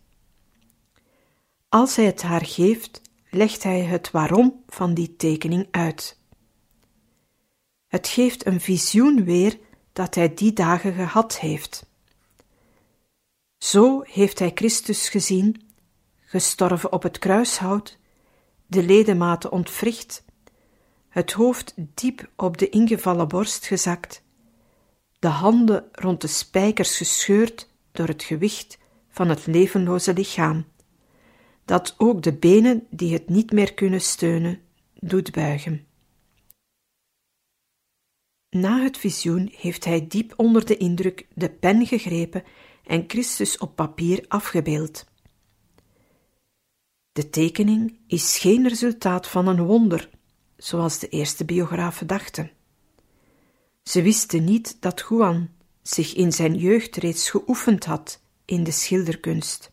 Als 1.69 1.97
hij 1.97 2.05
het 2.05 2.23
haar 2.23 2.45
geeft, 2.45 3.01
legt 3.31 3.63
hij 3.63 3.81
het 3.81 4.11
waarom 4.11 4.63
van 4.67 4.95
die 4.95 5.17
tekening 5.17 5.69
uit. 5.71 6.21
Het 7.87 8.09
geeft 8.09 8.47
een 8.47 8.61
visioen 8.61 9.25
weer 9.25 9.59
dat 9.97 10.15
hij 10.15 10.35
die 10.35 10.53
dagen 10.53 10.93
gehad 10.93 11.39
heeft. 11.39 11.87
Zo 13.59 14.03
heeft 14.05 14.39
hij 14.39 14.51
Christus 14.55 15.09
gezien, 15.09 15.69
gestorven 16.25 16.93
op 16.93 17.03
het 17.03 17.19
kruishout, 17.19 17.99
de 18.67 18.83
ledematen 18.83 19.53
ontwricht, 19.53 20.25
het 21.09 21.33
hoofd 21.33 21.75
diep 21.77 22.31
op 22.37 22.59
de 22.59 22.69
ingevallen 22.69 23.29
borst 23.29 23.67
gezakt, 23.67 24.23
de 25.19 25.29
handen 25.29 25.85
rond 25.93 26.21
de 26.21 26.27
spijkers 26.27 26.97
gescheurd 26.97 27.69
door 27.93 28.09
het 28.09 28.23
gewicht 28.23 28.79
van 29.09 29.29
het 29.29 29.47
levenloze 29.47 30.13
lichaam, 30.13 30.67
dat 31.65 31.95
ook 31.99 32.23
de 32.23 32.33
benen 32.33 32.87
die 32.91 33.13
het 33.13 33.29
niet 33.29 33.53
meer 33.53 33.75
kunnen 33.75 34.01
steunen, 34.01 34.61
doet 34.95 35.33
buigen. 35.33 35.86
Na 38.51 38.83
het 38.83 38.99
visioen 38.99 39.53
heeft 39.57 39.85
hij 39.85 40.07
diep 40.07 40.33
onder 40.37 40.67
de 40.67 40.77
indruk 40.77 41.27
de 41.35 41.51
pen 41.51 41.87
gegrepen 41.87 42.45
en 42.85 43.05
Christus 43.07 43.59
op 43.59 43.77
papier 43.77 44.25
afgebeeld. 44.29 45.07
De 47.13 47.31
tekening 47.31 47.99
is 48.07 48.39
geen 48.39 48.69
resultaat 48.69 49.29
van 49.29 49.47
een 49.47 49.65
wonder, 49.65 50.11
zoals 50.57 50.99
de 50.99 51.09
eerste 51.09 51.45
biografen 51.45 52.07
dachten. 52.07 52.51
Ze 53.83 54.03
wisten 54.03 54.45
niet 54.45 54.77
dat 54.81 55.05
Juan 55.09 55.49
zich 55.83 56.15
in 56.15 56.33
zijn 56.33 56.55
jeugd 56.55 56.97
reeds 56.97 57.31
geoefend 57.31 57.85
had 57.85 58.21
in 58.45 58.65
de 58.65 58.71
schilderkunst. 58.71 59.73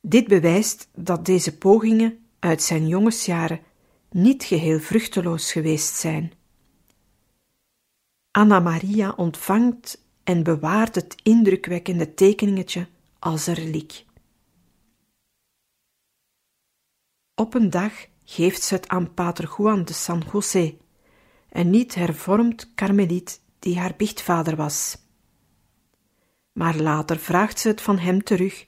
Dit 0.00 0.28
bewijst 0.28 0.88
dat 0.94 1.26
deze 1.26 1.58
pogingen 1.58 2.18
uit 2.38 2.62
zijn 2.62 2.86
jongensjaren 2.88 3.60
niet 4.10 4.44
geheel 4.44 4.80
vruchteloos 4.80 5.52
geweest 5.52 5.94
zijn. 5.94 6.32
Anna 8.38 8.60
Maria 8.60 9.12
ontvangt 9.16 10.04
en 10.24 10.42
bewaart 10.42 10.94
het 10.94 11.14
indrukwekkende 11.22 12.14
tekeningetje 12.14 12.88
als 13.18 13.46
een 13.46 13.54
reliek. 13.54 14.04
Op 17.34 17.54
een 17.54 17.70
dag 17.70 17.92
geeft 18.24 18.62
ze 18.62 18.74
het 18.74 18.88
aan 18.88 19.14
pater 19.14 19.54
Juan 19.56 19.84
de 19.84 19.92
San 19.92 20.22
José, 20.32 20.76
een 21.50 21.70
niet 21.70 21.94
hervormd 21.94 22.74
karmeliet 22.74 23.40
die 23.58 23.78
haar 23.78 23.94
biechtvader 23.96 24.56
was. 24.56 24.98
Maar 26.52 26.76
later 26.76 27.18
vraagt 27.18 27.58
ze 27.58 27.68
het 27.68 27.80
van 27.80 27.98
hem 27.98 28.22
terug 28.22 28.66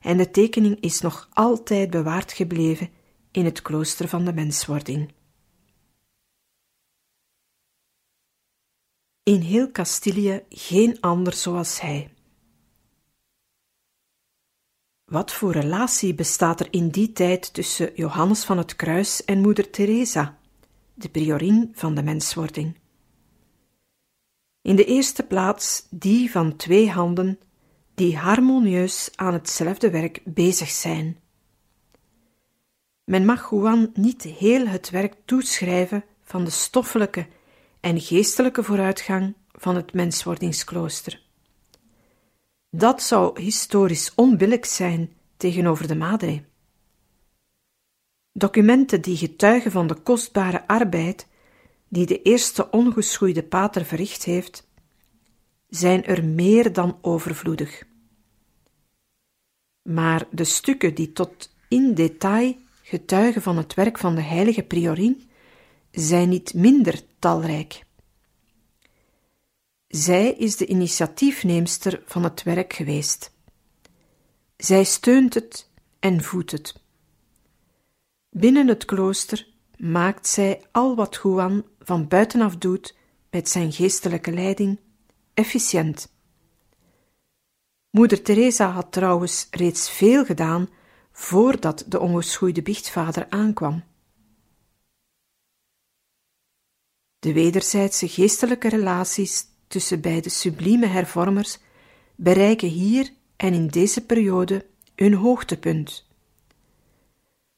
en 0.00 0.16
de 0.16 0.30
tekening 0.30 0.80
is 0.80 1.00
nog 1.00 1.28
altijd 1.32 1.90
bewaard 1.90 2.32
gebleven 2.32 2.90
in 3.30 3.44
het 3.44 3.62
klooster 3.62 4.08
van 4.08 4.24
de 4.24 4.32
menswording. 4.32 5.12
In 9.30 9.40
heel 9.40 9.70
Castilië 9.70 10.42
geen 10.48 11.00
ander 11.00 11.32
zoals 11.32 11.80
hij. 11.80 12.12
Wat 15.04 15.32
voor 15.32 15.52
relatie 15.52 16.14
bestaat 16.14 16.60
er 16.60 16.68
in 16.70 16.88
die 16.88 17.12
tijd 17.12 17.54
tussen 17.54 17.90
Johannes 17.94 18.44
van 18.44 18.58
het 18.58 18.76
Kruis 18.76 19.24
en 19.24 19.40
moeder 19.40 19.70
Teresa, 19.70 20.38
de 20.94 21.08
priorin 21.08 21.70
van 21.74 21.94
de 21.94 22.02
menswording? 22.02 22.78
In 24.62 24.76
de 24.76 24.84
eerste 24.84 25.22
plaats 25.22 25.86
die 25.90 26.30
van 26.30 26.56
twee 26.56 26.90
handen 26.90 27.40
die 27.94 28.16
harmonieus 28.16 29.10
aan 29.14 29.32
hetzelfde 29.32 29.90
werk 29.90 30.20
bezig 30.24 30.68
zijn. 30.68 31.20
Men 33.04 33.24
mag 33.24 33.50
Juan 33.50 33.90
niet 33.94 34.22
heel 34.22 34.66
het 34.66 34.90
werk 34.90 35.14
toeschrijven 35.24 36.04
van 36.22 36.44
de 36.44 36.50
stoffelijke 36.50 37.26
en 37.80 38.00
geestelijke 38.00 38.62
vooruitgang 38.62 39.34
van 39.52 39.76
het 39.76 39.92
menswordingsklooster. 39.92 41.22
Dat 42.70 43.02
zou 43.02 43.40
historisch 43.40 44.12
onbillijk 44.14 44.64
zijn 44.64 45.12
tegenover 45.36 45.88
de 45.88 45.96
Madre. 45.96 46.44
Documenten 48.32 49.00
die 49.00 49.16
getuigen 49.16 49.70
van 49.70 49.86
de 49.86 49.94
kostbare 49.94 50.66
arbeid 50.66 51.26
die 51.88 52.06
de 52.06 52.22
eerste 52.22 52.70
ongeschoeide 52.70 53.42
pater 53.42 53.84
verricht 53.84 54.24
heeft, 54.24 54.68
zijn 55.68 56.04
er 56.04 56.24
meer 56.24 56.72
dan 56.72 56.98
overvloedig. 57.00 57.86
Maar 59.82 60.26
de 60.30 60.44
stukken 60.44 60.94
die 60.94 61.12
tot 61.12 61.54
in 61.68 61.94
detail 61.94 62.56
getuigen 62.82 63.42
van 63.42 63.56
het 63.56 63.74
werk 63.74 63.98
van 63.98 64.14
de 64.14 64.20
heilige 64.20 64.62
priorin 64.62 65.29
zijn 65.90 66.28
niet 66.28 66.54
minder 66.54 67.02
talrijk. 67.18 67.84
Zij 69.88 70.32
is 70.32 70.56
de 70.56 70.66
initiatiefneemster 70.66 72.02
van 72.06 72.24
het 72.24 72.42
werk 72.42 72.72
geweest. 72.72 73.32
Zij 74.56 74.84
steunt 74.84 75.34
het 75.34 75.70
en 75.98 76.22
voedt 76.22 76.50
het. 76.50 76.82
Binnen 78.30 78.68
het 78.68 78.84
klooster 78.84 79.48
maakt 79.76 80.26
zij 80.26 80.62
al 80.72 80.96
wat 80.96 81.20
Juan 81.22 81.64
van 81.78 82.08
buitenaf 82.08 82.56
doet 82.56 82.96
met 83.30 83.48
zijn 83.48 83.72
geestelijke 83.72 84.32
leiding 84.32 84.78
efficiënt. 85.34 86.12
Moeder 87.90 88.22
Teresa 88.22 88.70
had 88.70 88.92
trouwens 88.92 89.48
reeds 89.50 89.90
veel 89.90 90.24
gedaan 90.24 90.68
voordat 91.12 91.84
de 91.86 92.00
ongeschoeide 92.00 92.62
biechtvader 92.62 93.26
aankwam. 93.28 93.84
De 97.20 97.32
wederzijdse 97.32 98.08
geestelijke 98.08 98.68
relaties 98.68 99.44
tussen 99.66 100.00
beide 100.00 100.28
sublieme 100.28 100.86
hervormers 100.86 101.58
bereiken 102.14 102.68
hier 102.68 103.10
en 103.36 103.54
in 103.54 103.66
deze 103.66 104.06
periode 104.06 104.66
hun 104.94 105.14
hoogtepunt. 105.14 106.08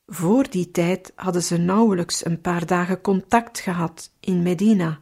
Voor 0.07 0.51
die 0.51 0.70
tijd 0.70 1.12
hadden 1.14 1.42
ze 1.42 1.57
nauwelijks 1.57 2.25
een 2.25 2.40
paar 2.40 2.66
dagen 2.66 3.01
contact 3.01 3.59
gehad 3.59 4.12
in 4.20 4.42
Medina, 4.42 5.01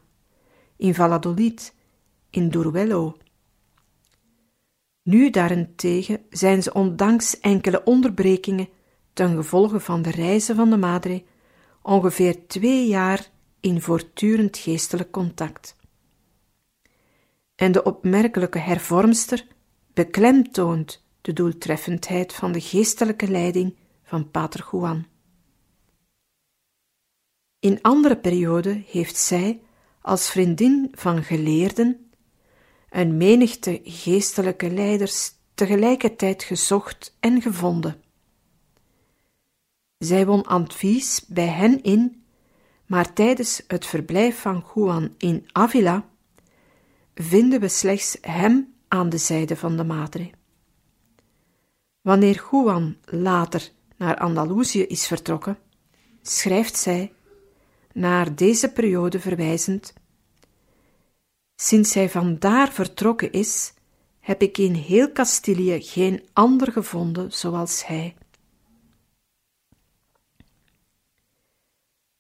in 0.77 0.95
Valladolid, 0.95 1.75
in 2.31 2.49
Duruelo. 2.49 3.17
Nu 5.03 5.31
daarentegen 5.31 6.21
zijn 6.31 6.63
ze 6.63 6.73
ondanks 6.73 7.41
enkele 7.41 7.85
onderbrekingen 7.85 8.69
ten 9.13 9.37
gevolge 9.37 9.81
van 9.81 10.03
de 10.03 10.11
reizen 10.11 10.57
van 10.57 10.71
de 10.71 10.77
Madre 10.77 11.23
ongeveer 11.83 12.47
twee 12.47 12.87
jaar 12.87 13.31
in 13.61 13.81
voortdurend 13.81 14.59
geestelijk 14.59 15.11
contact. 15.11 15.77
En 17.55 17.73
de 17.73 17.83
opmerkelijke 17.83 18.59
hervormster 18.59 19.47
beklemtoont 19.93 21.05
de 21.21 21.33
doeltreffendheid 21.33 22.33
van 22.33 22.53
de 22.53 22.61
geestelijke 22.61 23.29
leiding 23.29 23.77
van 24.03 24.31
Pater 24.31 24.69
Juan. 24.73 25.07
In 27.59 27.83
andere 27.83 28.17
perioden 28.17 28.85
heeft 28.87 29.17
zij, 29.17 29.63
als 30.01 30.31
vriendin 30.31 30.89
van 30.93 31.23
geleerden, 31.23 32.11
een 32.91 33.17
menigte 33.17 33.81
geestelijke 33.85 34.71
leiders 34.71 35.33
tegelijkertijd 35.55 36.43
gezocht 36.43 37.17
en 37.21 37.43
gevonden. 37.43 38.03
Zij 39.99 40.27
won 40.27 40.43
advies 40.43 41.25
bij 41.27 41.47
hen 41.47 41.83
in, 41.83 42.20
maar 42.91 43.13
tijdens 43.13 43.63
het 43.67 43.87
verblijf 43.87 44.41
van 44.41 44.65
Juan 44.75 45.15
in 45.19 45.49
Avila 45.53 46.09
vinden 47.15 47.61
we 47.61 47.69
slechts 47.69 48.19
hem 48.21 48.75
aan 48.89 49.09
de 49.09 49.19
zijde 49.19 49.57
van 49.57 49.77
de 49.77 49.85
Madre. 49.85 50.31
Wanneer 52.01 52.47
Juan 52.51 52.97
later 53.05 53.71
naar 53.97 54.17
Andalusië 54.17 54.83
is 54.83 55.07
vertrokken, 55.07 55.59
schrijft 56.23 56.77
zij, 56.77 57.13
naar 57.93 58.35
deze 58.35 58.73
periode 58.73 59.21
verwijzend, 59.21 59.93
Sinds 61.55 61.95
hij 61.95 62.11
vandaar 62.11 62.73
vertrokken 62.73 63.33
is, 63.33 63.73
heb 64.21 64.43
ik 64.43 64.59
in 64.59 64.75
heel 64.75 65.13
Castilië 65.13 65.83
geen 65.83 66.23
ander 66.33 66.73
gevonden 66.73 67.33
zoals 67.33 67.87
hij. 67.87 68.15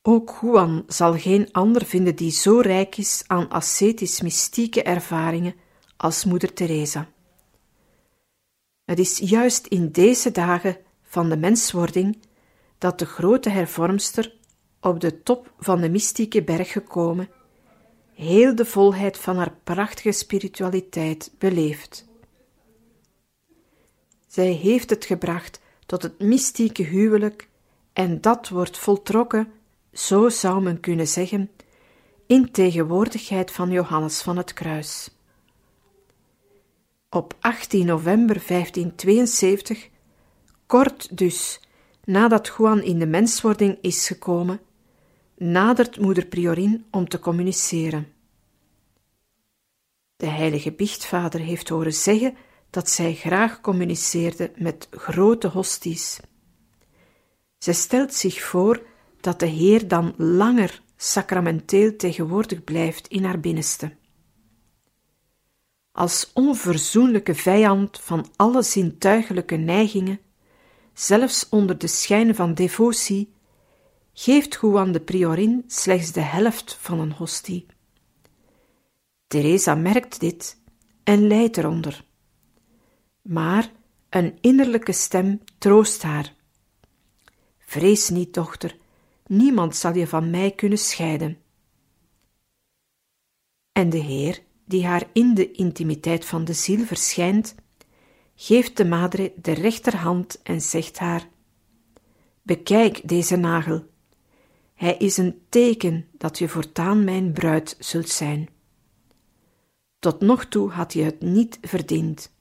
Ook 0.03 0.39
Juan 0.41 0.85
zal 0.87 1.19
geen 1.19 1.53
ander 1.53 1.85
vinden 1.85 2.17
die 2.17 2.31
zo 2.31 2.59
rijk 2.59 2.97
is 2.97 3.25
aan 3.27 3.49
ascetisch-mystieke 3.49 4.83
ervaringen 4.83 5.55
als 5.97 6.25
moeder 6.25 6.53
Teresa. 6.53 7.09
Het 8.85 8.99
is 8.99 9.19
juist 9.19 9.67
in 9.67 9.91
deze 9.91 10.31
dagen 10.31 10.77
van 11.03 11.29
de 11.29 11.37
menswording 11.37 12.19
dat 12.79 12.99
de 12.99 13.07
grote 13.07 13.51
hervormster 13.51 14.35
op 14.81 15.01
de 15.01 15.23
top 15.23 15.53
van 15.59 15.81
de 15.81 15.89
mystieke 15.91 16.43
berg 16.43 16.73
gekomen, 16.73 17.29
heel 18.15 18.55
de 18.55 18.65
volheid 18.65 19.19
van 19.19 19.37
haar 19.37 19.55
prachtige 19.65 20.13
spiritualiteit 20.13 21.33
beleeft. 21.39 22.09
Zij 24.27 24.51
heeft 24.51 24.91
het 24.91 25.05
gebracht 25.05 25.61
tot 25.87 26.03
het 26.03 26.19
mystieke 26.19 26.83
huwelijk, 26.83 27.49
en 27.93 28.21
dat 28.21 28.49
wordt 28.49 28.79
voltrokken, 28.79 29.53
zo 29.93 30.29
zou 30.29 30.63
men 30.63 30.81
kunnen 30.81 31.09
zeggen, 31.09 31.51
in 32.27 32.51
tegenwoordigheid 32.51 33.51
van 33.51 33.71
Johannes 33.71 34.23
van 34.23 34.37
het 34.37 34.53
Kruis. 34.53 35.11
Op 37.09 37.35
18 37.41 37.87
november 37.87 38.43
1572, 38.47 39.89
kort 40.67 41.17
dus 41.19 41.61
nadat 42.05 42.55
Juan 42.57 42.83
in 42.83 42.99
de 42.99 43.07
menswording 43.07 43.79
is 43.81 44.07
gekomen, 44.07 44.61
nadert 45.37 46.01
moeder 46.01 46.27
Priorin 46.27 46.87
om 46.91 47.09
te 47.09 47.19
communiceren. 47.19 48.13
De 50.17 50.27
heilige 50.27 50.73
biechtvader 50.73 51.41
heeft 51.41 51.69
horen 51.69 51.95
zeggen 51.95 52.37
dat 52.71 52.89
zij 52.89 53.15
graag 53.15 53.61
communiceerde 53.61 54.53
met 54.57 54.89
grote 54.91 55.49
hosties. 55.49 56.21
Zij 57.59 57.75
stelt 57.75 58.15
zich 58.15 58.43
voor 58.43 58.83
dat 59.21 59.41
de 59.41 59.47
Heer 59.47 59.89
dan 59.89 60.15
langer 60.17 60.83
sacramenteel 60.97 61.97
tegenwoordig 61.97 62.65
blijft 62.65 63.09
in 63.09 63.25
haar 63.25 63.41
binnenste. 63.41 63.97
Als 65.93 66.31
onverzoenlijke 66.35 67.35
vijand 67.35 68.01
van 68.01 68.27
alle 68.37 68.63
zintuigelijke 68.63 69.57
neigingen, 69.57 70.21
zelfs 70.93 71.49
onder 71.49 71.79
de 71.79 71.87
schijn 71.87 72.35
van 72.35 72.55
devotie, 72.55 73.33
geeft 74.13 74.59
Juan 74.61 74.93
de 74.93 75.01
Priorin 75.01 75.65
slechts 75.67 76.13
de 76.13 76.21
helft 76.21 76.79
van 76.81 77.01
een 77.01 77.13
hostie. 77.13 77.67
Teresa 79.27 79.75
merkt 79.75 80.21
dit 80.21 80.61
en 81.05 81.27
lijdt 81.27 81.57
eronder. 81.57 82.05
Maar 83.23 83.73
een 84.09 84.39
innerlijke 84.41 84.93
stem 84.93 85.41
troost 85.59 86.03
haar. 86.03 86.35
Vrees 87.59 88.09
niet, 88.09 88.35
dochter, 88.35 88.77
niemand 89.31 89.77
zal 89.77 89.95
je 89.95 90.07
van 90.07 90.31
mij 90.31 90.51
kunnen 90.51 90.79
scheiden. 90.79 91.39
En 93.73 93.91
de 93.91 93.99
Heer, 93.99 94.43
die 94.65 94.87
haar 94.87 95.09
in 95.13 95.35
de 95.35 95.51
intimiteit 95.51 96.25
van 96.25 96.45
de 96.45 96.53
ziel 96.53 96.85
verschijnt, 96.85 97.55
geeft 98.35 98.77
de 98.77 98.85
madre 98.85 99.33
de 99.43 99.53
rechterhand 99.53 100.43
en 100.43 100.61
zegt 100.61 100.99
haar: 100.99 101.29
Bekijk 102.43 103.09
deze 103.09 103.37
nagel. 103.37 103.89
Hij 104.75 104.97
is 104.97 105.17
een 105.17 105.41
teken 105.49 106.07
dat 106.13 106.39
je 106.39 106.49
voortaan 106.49 107.05
mijn 107.05 107.33
bruid 107.33 107.77
zult 107.79 108.09
zijn. 108.09 108.49
Tot 109.99 110.21
nog 110.21 110.45
toe 110.45 110.71
had 110.71 110.93
je 110.93 111.03
het 111.03 111.21
niet 111.21 111.59
verdiend. 111.63 112.33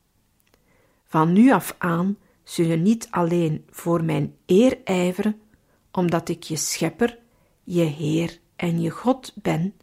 Van 1.04 1.34
nu 1.34 1.52
af 1.52 1.76
aan 1.78 2.18
zul 2.44 2.66
je 2.66 2.76
niet 2.76 3.08
alleen 3.10 3.66
voor 3.70 4.04
mijn 4.04 4.36
eer 4.46 4.84
ijveren, 4.84 5.42
omdat 5.92 6.30
ik 6.30 6.44
je 6.44 6.56
schepper, 6.56 7.20
je 7.64 7.84
Heer 7.84 8.40
en 8.56 8.82
je 8.82 8.90
God 8.90 9.34
ben, 9.36 9.76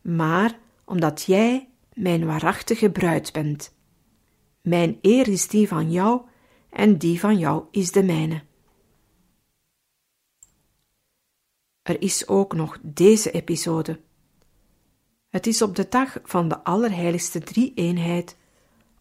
maar 0.00 0.58
omdat 0.84 1.22
jij 1.22 1.68
mijn 1.92 2.26
waarachtige 2.26 2.90
bruid 2.90 3.32
bent. 3.32 3.74
Mijn 4.62 4.98
eer 5.00 5.28
is 5.28 5.48
die 5.48 5.68
van 5.68 5.90
jou 5.90 6.20
en 6.70 6.98
die 6.98 7.20
van 7.20 7.38
jou 7.38 7.64
is 7.70 7.92
de 7.92 8.02
mijne. 8.02 8.42
Er 11.82 12.02
is 12.02 12.28
ook 12.28 12.54
nog 12.54 12.78
deze 12.82 13.30
episode. 13.30 14.00
Het 15.28 15.46
is 15.46 15.62
op 15.62 15.76
de 15.76 15.86
dag 15.88 16.18
van 16.22 16.48
de 16.48 16.64
Allerheiligste 16.64 17.38
Drie-eenheid, 17.38 18.36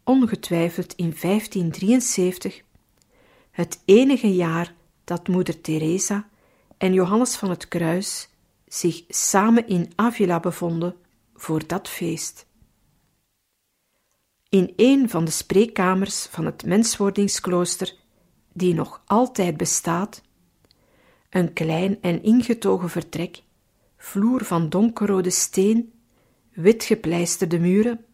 ongetwijfeld 0.04 0.94
in 0.94 1.16
1573, 1.22 2.62
het 3.52 3.82
enige 3.86 4.36
jaar 4.36 4.76
dat 5.04 5.28
moeder 5.28 5.62
Teresa 5.62 6.30
en 6.78 6.94
Johannes 6.94 7.36
van 7.36 7.50
het 7.50 7.68
Kruis 7.68 8.30
zich 8.68 9.04
samen 9.08 9.68
in 9.68 9.92
Avila 9.96 10.40
bevonden 10.40 10.96
voor 11.36 11.68
dat 11.68 11.90
feest. 11.90 12.46
In 14.50 14.74
een 14.76 15.10
van 15.10 15.26
de 15.26 15.32
spreekkamers 15.32 16.26
van 16.26 16.46
het 16.46 16.66
menswordingsklooster, 16.66 17.96
die 18.54 18.74
nog 18.74 19.02
altijd 19.06 19.58
bestaat, 19.58 20.22
een 21.30 21.54
klein 21.54 22.02
en 22.02 22.24
ingetogen 22.24 22.90
vertrek, 22.90 23.44
vloer 23.98 24.46
van 24.46 24.70
donkerrode 24.70 25.30
steen, 25.30 25.94
wit 26.54 26.84
gepleisterde 26.84 27.60
muren, 27.60 28.06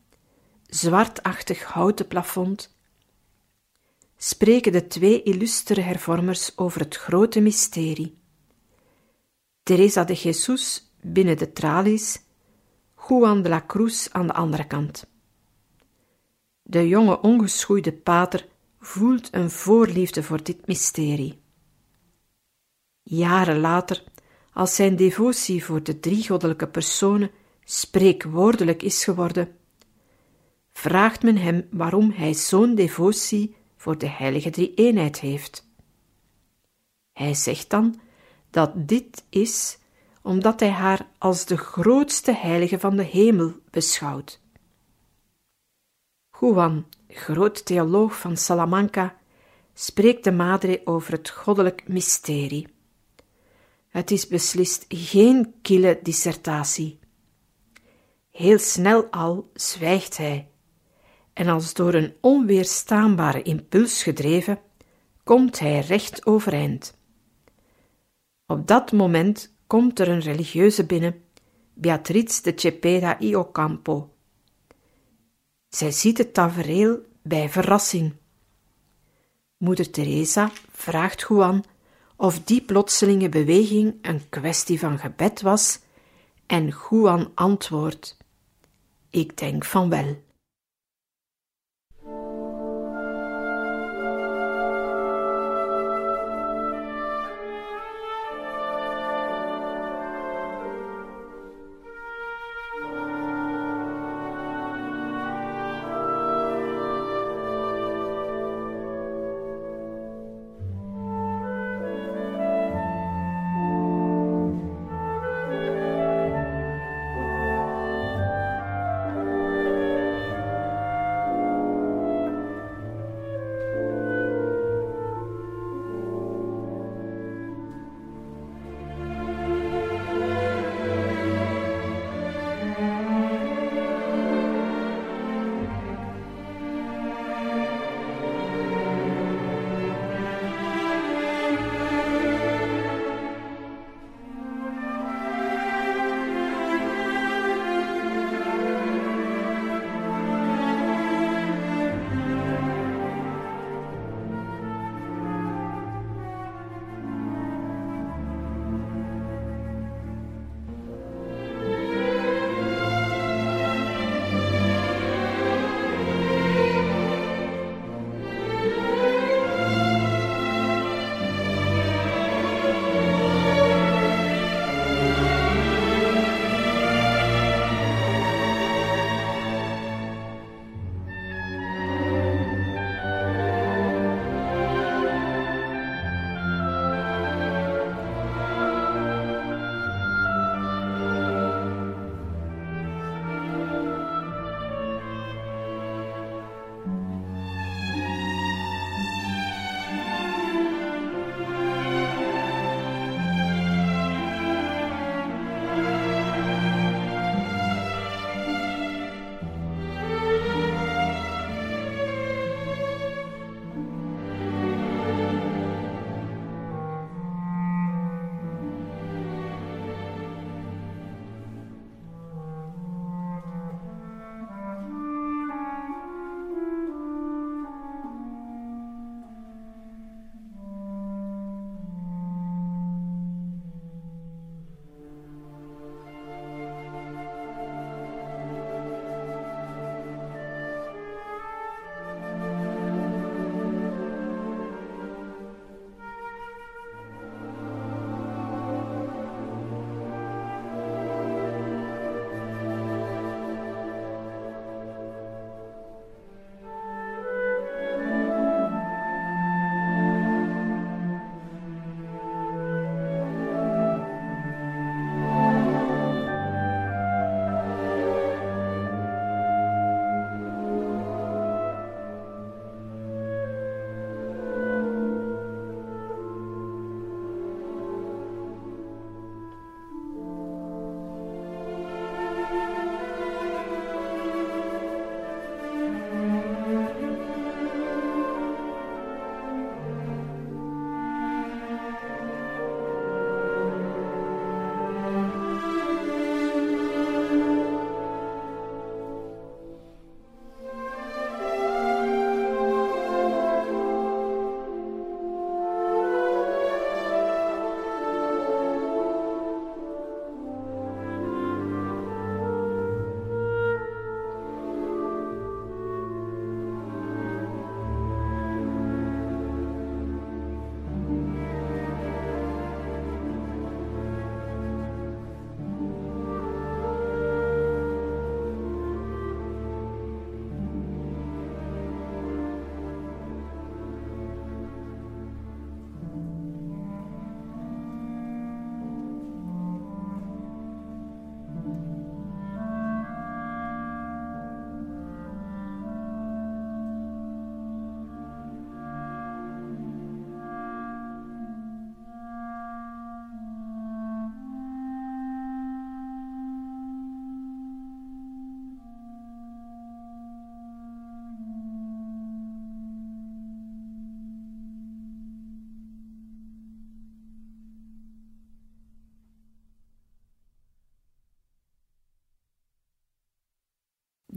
zwartachtig 0.66 1.64
houten 1.64 2.08
plafond, 2.08 2.77
spreken 4.18 4.72
de 4.72 4.88
twee 4.88 5.24
illustere 5.24 5.82
hervormers 5.82 6.58
over 6.58 6.80
het 6.80 6.96
grote 6.96 7.40
mysterie. 7.40 8.18
Teresa 9.64 10.04
de 10.04 10.14
Jesus 10.14 10.92
binnen 11.02 11.38
de 11.38 11.54
tralies, 11.54 12.22
Juan 13.08 13.42
de 13.42 13.50
la 13.50 13.64
Cruz 13.68 14.08
aan 14.12 14.28
de 14.28 14.34
andere 14.34 14.68
kant. 14.68 15.08
De 16.62 16.88
jonge 16.88 17.22
ongeschoeide 17.22 17.94
pater 17.94 18.48
voelt 18.80 19.28
een 19.32 19.50
voorliefde 19.50 20.24
voor 20.24 20.44
dit 20.44 20.68
mysterie. 20.68 21.40
Jaren 23.04 23.60
later, 23.60 24.04
als 24.54 24.76
zijn 24.76 24.96
devotie 24.96 25.66
voor 25.66 25.84
de 25.84 26.00
drie 26.00 26.28
goddelijke 26.28 26.68
personen 26.68 27.32
spreekwoordelijk 27.64 28.84
is 28.84 29.04
geworden, 29.04 29.56
vraagt 30.72 31.24
men 31.24 31.38
hem 31.38 31.68
waarom 31.72 32.12
hij 32.12 32.34
zo'n 32.34 32.76
devotie 32.76 33.56
voor 33.78 33.98
de 33.98 34.08
heilige 34.08 34.50
drie-eenheid 34.50 35.20
heeft. 35.20 35.68
Hij 37.14 37.34
zegt 37.34 37.70
dan 37.70 38.00
dat 38.50 38.72
dit 38.76 39.24
is 39.30 39.78
omdat 40.22 40.60
hij 40.60 40.70
haar 40.70 41.08
als 41.18 41.46
de 41.46 41.58
grootste 41.58 42.32
heilige 42.32 42.80
van 42.80 42.96
de 42.96 43.04
hemel 43.04 43.54
beschouwt. 43.70 44.42
Juan, 46.40 46.86
groot 47.08 47.66
theoloog 47.66 48.20
van 48.20 48.38
Salamanca, 48.38 49.18
spreekt 49.74 50.24
de 50.24 50.32
madre 50.32 50.82
over 50.86 51.12
het 51.12 51.30
goddelijk 51.30 51.88
mysterie. 51.88 52.68
Het 53.88 54.12
is 54.12 54.28
beslist 54.28 54.86
geen 54.88 55.54
kille 55.62 56.00
dissertatie. 56.04 57.00
Heel 58.32 58.60
snel 58.60 59.06
al 59.06 59.50
zwijgt 59.54 60.18
hij, 60.18 60.48
en 61.38 61.48
als 61.48 61.74
door 61.74 61.94
een 61.94 62.14
onweerstaanbare 62.22 63.42
impuls 63.42 64.04
gedreven, 64.04 64.60
komt 65.24 65.60
hij 65.60 65.80
recht 65.80 66.26
overeind. 66.26 66.98
Op 68.46 68.68
dat 68.68 68.92
moment 68.92 69.56
komt 69.68 70.00
er 70.00 70.08
een 70.08 70.20
religieuze 70.20 70.86
binnen, 70.86 71.22
Beatriz 71.74 72.42
de 72.42 72.54
Cepeda 72.56 73.20
y 73.20 73.36
Ocampo. 73.36 74.14
Zij 75.70 75.92
ziet 75.92 76.18
het 76.18 76.34
tafereel 76.34 77.00
bij 77.22 77.50
verrassing. 77.50 78.14
Moeder 79.58 79.90
Teresa 79.90 80.52
vraagt 80.72 81.26
Juan 81.28 81.64
of 82.16 82.44
die 82.44 82.62
plotselinge 82.62 83.30
beweging 83.30 83.96
een 84.02 84.30
kwestie 84.30 84.80
van 84.80 85.00
gebed 85.00 85.42
was, 85.42 85.80
en 86.46 86.74
Juan 86.90 87.32
antwoordt: 87.34 88.18
Ik 89.10 89.38
denk 89.38 89.66
van 89.66 89.90
wel. 89.90 90.26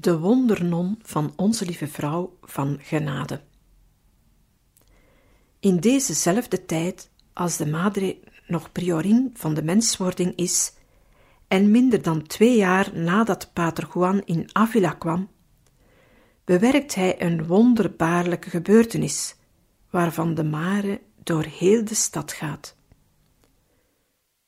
De 0.00 0.18
wondernon 0.18 0.98
van 1.02 1.32
Onze 1.36 1.64
Lieve 1.64 1.86
Vrouw 1.86 2.36
van 2.42 2.78
Genade. 2.82 3.40
In 5.58 5.80
dezezelfde 5.80 6.66
tijd, 6.66 7.10
als 7.32 7.56
de 7.56 7.66
Madre 7.66 8.18
nog 8.46 8.72
priorin 8.72 9.30
van 9.34 9.54
de 9.54 9.62
menswording 9.62 10.36
is, 10.36 10.72
en 11.48 11.70
minder 11.70 12.02
dan 12.02 12.26
twee 12.26 12.56
jaar 12.56 12.98
nadat 12.98 13.50
Pater 13.52 13.88
Juan 13.94 14.22
in 14.24 14.48
Avila 14.52 14.90
kwam, 14.90 15.28
bewerkt 16.44 16.94
hij 16.94 17.22
een 17.22 17.46
wonderbaarlijke 17.46 18.50
gebeurtenis, 18.50 19.36
waarvan 19.90 20.34
de 20.34 20.44
mare 20.44 21.00
door 21.22 21.44
heel 21.44 21.84
de 21.84 21.94
stad 21.94 22.32
gaat. 22.32 22.76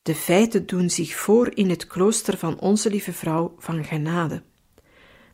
De 0.01 0.15
feiten 0.15 0.65
doen 0.65 0.89
zich 0.89 1.15
voor 1.15 1.55
in 1.55 1.69
het 1.69 1.87
klooster 1.87 2.37
van 2.37 2.59
Onze 2.59 2.89
Lieve 2.89 3.13
Vrouw 3.13 3.55
van 3.57 3.83
Genade, 3.83 4.43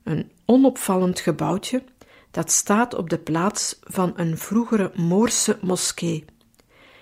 een 0.04 0.32
onopvallend 0.46 1.20
gebouwtje 1.20 1.84
dat 2.32 2.52
staat 2.52 2.94
op 2.94 3.10
de 3.10 3.20
plaats 3.20 3.80
van 3.82 4.14
een 4.16 4.38
vroegere 4.38 4.92
Moorse 4.96 5.60
moskee, 5.62 6.26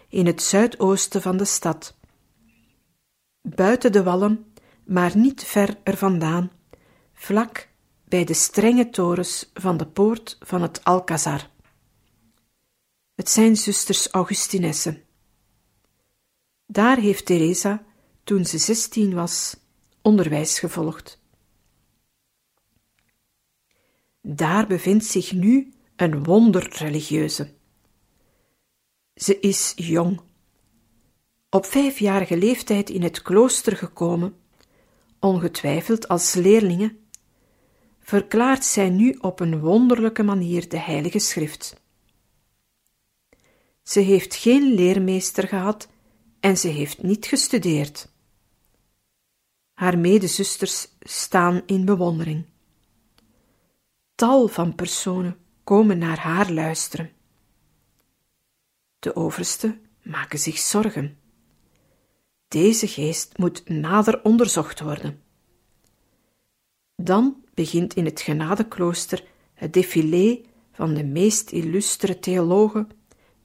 in 0.09 0.25
het 0.25 0.41
zuidoosten 0.41 1.21
van 1.21 1.37
de 1.37 1.45
stad. 1.45 1.95
Buiten 3.41 3.91
de 3.91 4.03
wallen, 4.03 4.53
maar 4.85 5.17
niet 5.17 5.43
ver 5.43 5.77
er 5.83 5.97
vandaan, 5.97 6.51
vlak 7.13 7.67
bij 8.03 8.23
de 8.23 8.33
strenge 8.33 8.89
torens 8.89 9.51
van 9.53 9.77
de 9.77 9.87
poort 9.87 10.37
van 10.39 10.61
het 10.61 10.83
Alcazar. 10.83 11.49
Het 13.15 13.29
zijn 13.29 13.55
zusters 13.55 14.07
Augustinessen. 14.07 15.03
Daar 16.65 16.97
heeft 16.97 17.25
Teresa, 17.25 17.85
toen 18.23 18.45
ze 18.45 18.57
zestien 18.57 19.13
was, 19.13 19.57
onderwijs 20.01 20.59
gevolgd. 20.59 21.19
Daar 24.29 24.67
bevindt 24.67 25.05
zich 25.05 25.31
nu 25.31 25.73
een 25.95 26.23
wonderreligieuze. 26.23 27.53
Ze 29.15 29.39
is 29.39 29.73
jong, 29.75 30.21
op 31.49 31.65
vijfjarige 31.65 32.37
leeftijd 32.37 32.89
in 32.89 33.03
het 33.03 33.21
klooster 33.21 33.77
gekomen, 33.77 34.35
ongetwijfeld 35.19 36.07
als 36.07 36.33
leerlinge, 36.33 36.95
verklaart 37.99 38.65
zij 38.65 38.89
nu 38.89 39.17
op 39.21 39.39
een 39.39 39.59
wonderlijke 39.59 40.23
manier 40.23 40.69
de 40.69 40.79
Heilige 40.79 41.19
Schrift. 41.19 41.81
Ze 43.83 43.99
heeft 43.99 44.35
geen 44.35 44.73
leermeester 44.73 45.47
gehad 45.47 45.87
en 46.39 46.57
ze 46.57 46.67
heeft 46.67 47.03
niet 47.03 47.25
gestudeerd. 47.25 48.11
Haar 49.73 49.97
medezusters 49.97 50.87
staan 50.99 51.61
in 51.65 51.85
bewondering. 51.85 52.45
Tal 54.17 54.47
van 54.47 54.75
personen 54.75 55.37
komen 55.63 55.97
naar 55.97 56.19
haar 56.19 56.51
luisteren. 56.51 57.11
De 58.99 59.15
overste 59.15 59.79
maken 60.01 60.39
zich 60.39 60.57
zorgen. 60.57 61.17
Deze 62.47 62.87
geest 62.87 63.37
moet 63.37 63.69
nader 63.69 64.23
onderzocht 64.23 64.79
worden. 64.79 65.21
Dan 66.95 67.43
begint 67.53 67.93
in 67.93 68.05
het 68.05 68.21
genadeklooster 68.21 69.23
het 69.53 69.73
défilé 69.73 70.41
van 70.71 70.93
de 70.93 71.03
meest 71.03 71.51
illustere 71.51 72.19
theologen 72.19 72.89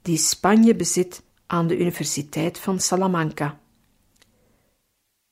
die 0.03 0.17
Spanje 0.17 0.75
bezit 0.75 1.23
aan 1.47 1.67
de 1.67 1.79
Universiteit 1.79 2.59
van 2.59 2.81
Salamanca. 2.81 3.61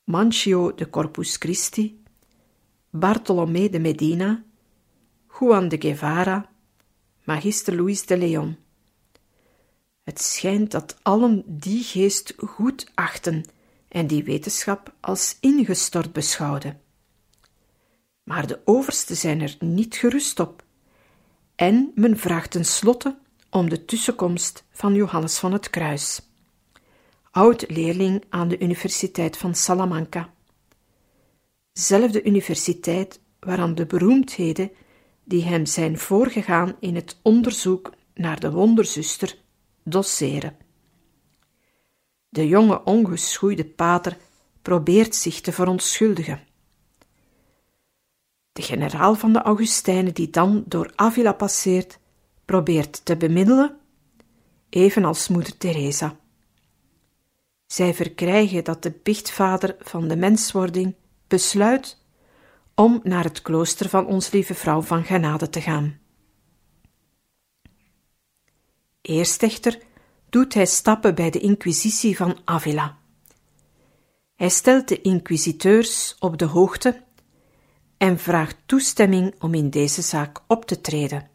Mancio 0.04 0.74
de 0.74 0.90
Corpus 0.90 1.36
Christi, 1.36 2.02
Bartolomé 2.90 3.68
de 3.68 3.78
Medina, 3.78 4.44
Juan 5.40 5.68
de 5.68 5.76
Guevara, 5.80 6.50
Magister 7.24 7.74
Luis 7.74 8.06
de 8.06 8.16
Leon. 8.18 8.56
Het 10.02 10.20
schijnt 10.20 10.70
dat 10.70 10.96
allen 11.02 11.44
die 11.46 11.82
geest 11.82 12.34
goed 12.36 12.90
achten 12.94 13.44
en 13.88 14.06
die 14.06 14.24
wetenschap 14.24 14.94
als 15.00 15.36
ingestort 15.40 16.12
beschouwden. 16.12 16.80
Maar 18.22 18.46
de 18.46 18.60
oversten 18.64 19.16
zijn 19.16 19.40
er 19.40 19.56
niet 19.60 19.94
gerust 19.94 20.40
op, 20.40 20.64
en 21.54 21.92
men 21.94 22.18
vraagt 22.18 22.50
tenslotte 22.50 23.18
om 23.50 23.68
de 23.68 23.84
tussenkomst 23.84 24.64
van 24.70 24.94
Johannes 24.94 25.38
van 25.38 25.52
het 25.52 25.70
Kruis, 25.70 26.20
oud-leerling 27.30 28.24
aan 28.28 28.48
de 28.48 28.58
Universiteit 28.58 29.36
van 29.36 29.54
Salamanca. 29.54 30.32
Zelfde 31.72 32.22
universiteit 32.22 33.20
waaraan 33.38 33.74
de 33.74 33.86
beroemdheden 33.86 34.70
die 35.30 35.44
hem 35.44 35.66
zijn 35.66 35.98
voorgegaan 35.98 36.76
in 36.80 36.94
het 36.94 37.18
onderzoek 37.22 37.92
naar 38.14 38.40
de 38.40 38.50
wonderzuster 38.50 39.36
doseren. 39.84 40.56
De 42.28 42.48
jonge 42.48 42.84
ongeschoeide 42.84 43.64
pater 43.64 44.16
probeert 44.62 45.14
zich 45.14 45.40
te 45.40 45.52
verontschuldigen. 45.52 46.40
De 48.52 48.62
generaal 48.62 49.14
van 49.14 49.32
de 49.32 49.42
Augustijnen 49.42 50.14
die 50.14 50.30
dan 50.30 50.64
door 50.66 50.92
Avila 50.94 51.32
passeert, 51.32 51.98
probeert 52.44 53.04
te 53.04 53.16
bemiddelen, 53.16 53.78
evenals 54.68 55.28
moeder 55.28 55.56
Teresa. 55.56 56.16
Zij 57.66 57.94
verkrijgen 57.94 58.64
dat 58.64 58.82
de 58.82 58.92
biechtvader 59.02 59.76
van 59.80 60.08
de 60.08 60.16
menswording 60.16 60.94
besluit 61.26 61.99
om 62.80 63.00
naar 63.02 63.24
het 63.24 63.42
klooster 63.42 63.88
van 63.88 64.06
ons 64.06 64.30
lieve 64.30 64.54
vrouw 64.54 64.82
van 64.82 65.04
Genade 65.04 65.50
te 65.50 65.60
gaan. 65.60 65.98
Eerst 69.00 69.42
echter 69.42 69.78
doet 70.28 70.54
hij 70.54 70.66
stappen 70.66 71.14
bij 71.14 71.30
de 71.30 71.38
inquisitie 71.38 72.16
van 72.16 72.38
Avila. 72.44 72.98
Hij 74.36 74.48
stelt 74.48 74.88
de 74.88 75.00
inquisiteurs 75.00 76.16
op 76.18 76.38
de 76.38 76.44
hoogte 76.44 77.02
en 77.96 78.18
vraagt 78.18 78.56
toestemming 78.66 79.34
om 79.38 79.54
in 79.54 79.70
deze 79.70 80.02
zaak 80.02 80.40
op 80.46 80.64
te 80.64 80.80
treden. 80.80 81.30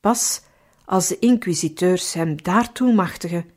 Pas 0.00 0.42
als 0.84 1.08
de 1.08 1.18
inquisiteurs 1.18 2.12
hem 2.12 2.42
daartoe 2.42 2.94
machtigen, 2.94 3.50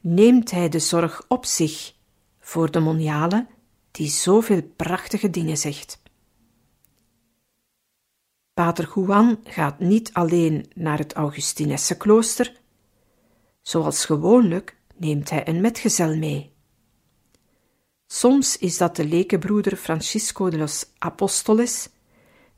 neemt 0.00 0.50
hij 0.50 0.68
de 0.68 0.78
zorg 0.78 1.24
op 1.28 1.44
zich 1.44 1.94
voor 2.38 2.70
de 2.70 2.80
moniale 2.80 3.46
die 3.96 4.08
zoveel 4.08 4.62
prachtige 4.62 5.30
dingen 5.30 5.56
zegt. 5.56 6.02
Pater 8.54 8.92
Juan 8.94 9.40
gaat 9.44 9.78
niet 9.78 10.12
alleen 10.12 10.66
naar 10.74 10.98
het 10.98 11.12
Augustinesse 11.12 11.96
klooster, 11.96 12.60
zoals 13.62 14.04
gewoonlijk 14.04 14.76
neemt 14.96 15.30
hij 15.30 15.48
een 15.48 15.60
metgezel 15.60 16.16
mee. 16.16 16.52
Soms 18.06 18.58
is 18.58 18.76
dat 18.76 18.96
de 18.96 19.04
lekenbroeder 19.04 19.76
Francisco 19.76 20.50
de 20.50 20.58
los 20.58 20.86
Apóstoles, 20.98 21.88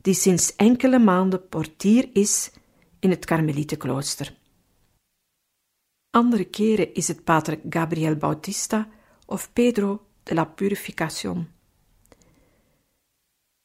die 0.01 0.14
sinds 0.14 0.57
enkele 0.57 0.99
maanden 0.99 1.49
portier 1.49 2.09
is 2.12 2.51
in 2.99 3.11
het 3.11 3.24
Karmelietenklooster. 3.24 4.36
Andere 6.11 6.45
keren 6.45 6.95
is 6.95 7.09
het 7.09 7.24
pater 7.24 7.61
Gabriel 7.68 8.16
Bautista 8.16 8.89
of 9.26 9.53
Pedro 9.53 10.08
de 10.29 10.35
la 10.35 10.45
Purificación. 10.45 11.49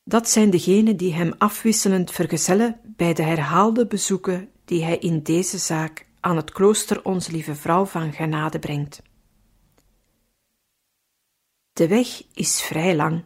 Dat 0.03 0.29
zijn 0.29 0.49
degenen 0.49 0.97
die 0.97 1.13
hem 1.13 1.33
afwisselend 1.37 2.11
vergezellen 2.11 2.79
bij 2.83 3.13
de 3.13 3.23
herhaalde 3.23 3.87
bezoeken 3.87 4.49
die 4.65 4.83
hij 4.83 4.97
in 4.97 5.23
deze 5.23 5.57
zaak 5.57 6.05
aan 6.19 6.35
het 6.35 6.51
klooster 6.51 7.05
Onze 7.05 7.31
Lieve 7.31 7.55
Vrouw 7.55 7.85
van 7.85 8.13
Genade 8.13 8.59
brengt. 8.59 9.01
De 11.73 11.87
weg 11.87 12.23
is 12.33 12.61
vrij 12.61 12.95
lang. 12.95 13.23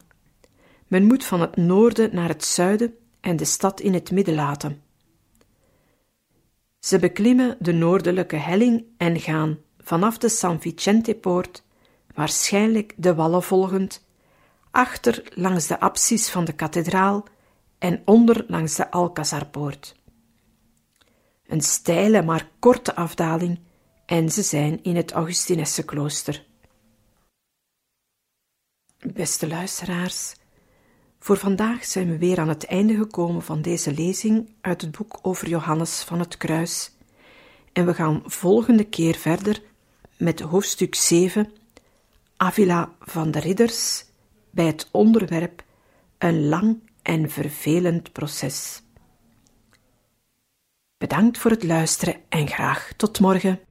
Men 0.87 1.03
moet 1.03 1.25
van 1.25 1.41
het 1.41 1.55
noorden 1.55 2.15
naar 2.15 2.27
het 2.27 2.45
zuiden 2.45 2.97
en 3.19 3.35
de 3.35 3.45
stad 3.45 3.79
in 3.79 3.93
het 3.93 4.11
midden 4.11 4.35
laten. 4.35 4.81
Ze 6.79 6.99
beklimmen 6.99 7.57
de 7.59 7.73
noordelijke 7.73 8.35
helling 8.35 8.85
en 8.97 9.19
gaan 9.19 9.57
vanaf 9.79 10.17
de 10.17 10.29
San 10.29 10.61
Vicente-poort, 10.61 11.63
waarschijnlijk 12.17 12.93
de 12.95 13.15
wallen 13.15 13.43
volgend, 13.43 14.05
achter 14.71 15.31
langs 15.33 15.67
de 15.67 15.79
apsis 15.79 16.29
van 16.29 16.45
de 16.45 16.53
kathedraal 16.53 17.25
en 17.77 18.01
onder 18.05 18.45
langs 18.47 18.75
de 18.75 18.91
Alcazarpoort. 18.91 19.95
Een 21.47 21.61
steile 21.61 22.23
maar 22.23 22.49
korte 22.59 22.95
afdaling 22.95 23.59
en 24.05 24.29
ze 24.29 24.41
zijn 24.41 24.83
in 24.83 24.95
het 24.95 25.11
Augustinesse 25.11 25.85
klooster. 25.85 26.45
Beste 29.13 29.47
luisteraars, 29.47 30.35
voor 31.19 31.37
vandaag 31.37 31.85
zijn 31.85 32.09
we 32.09 32.17
weer 32.17 32.39
aan 32.39 32.49
het 32.49 32.65
einde 32.65 32.95
gekomen 32.95 33.41
van 33.41 33.61
deze 33.61 33.93
lezing 33.93 34.49
uit 34.61 34.81
het 34.81 34.97
boek 34.97 35.19
over 35.21 35.47
Johannes 35.47 36.01
van 36.01 36.19
het 36.19 36.37
Kruis. 36.37 36.91
En 37.73 37.85
we 37.85 37.93
gaan 37.93 38.21
volgende 38.25 38.83
keer 38.83 39.15
verder 39.15 39.61
met 40.17 40.39
hoofdstuk 40.39 40.95
7, 40.95 41.51
Avila 42.37 42.91
van 42.99 43.31
de 43.31 43.39
Ridders, 43.39 44.05
bij 44.51 44.65
het 44.65 44.89
onderwerp 44.91 45.63
Een 46.17 46.47
lang 46.47 46.89
en 47.01 47.29
vervelend 47.29 48.11
proces. 48.11 48.81
Bedankt 50.97 51.37
voor 51.37 51.51
het 51.51 51.63
luisteren 51.63 52.15
en 52.29 52.47
graag 52.47 52.91
tot 52.97 53.19
morgen. 53.19 53.66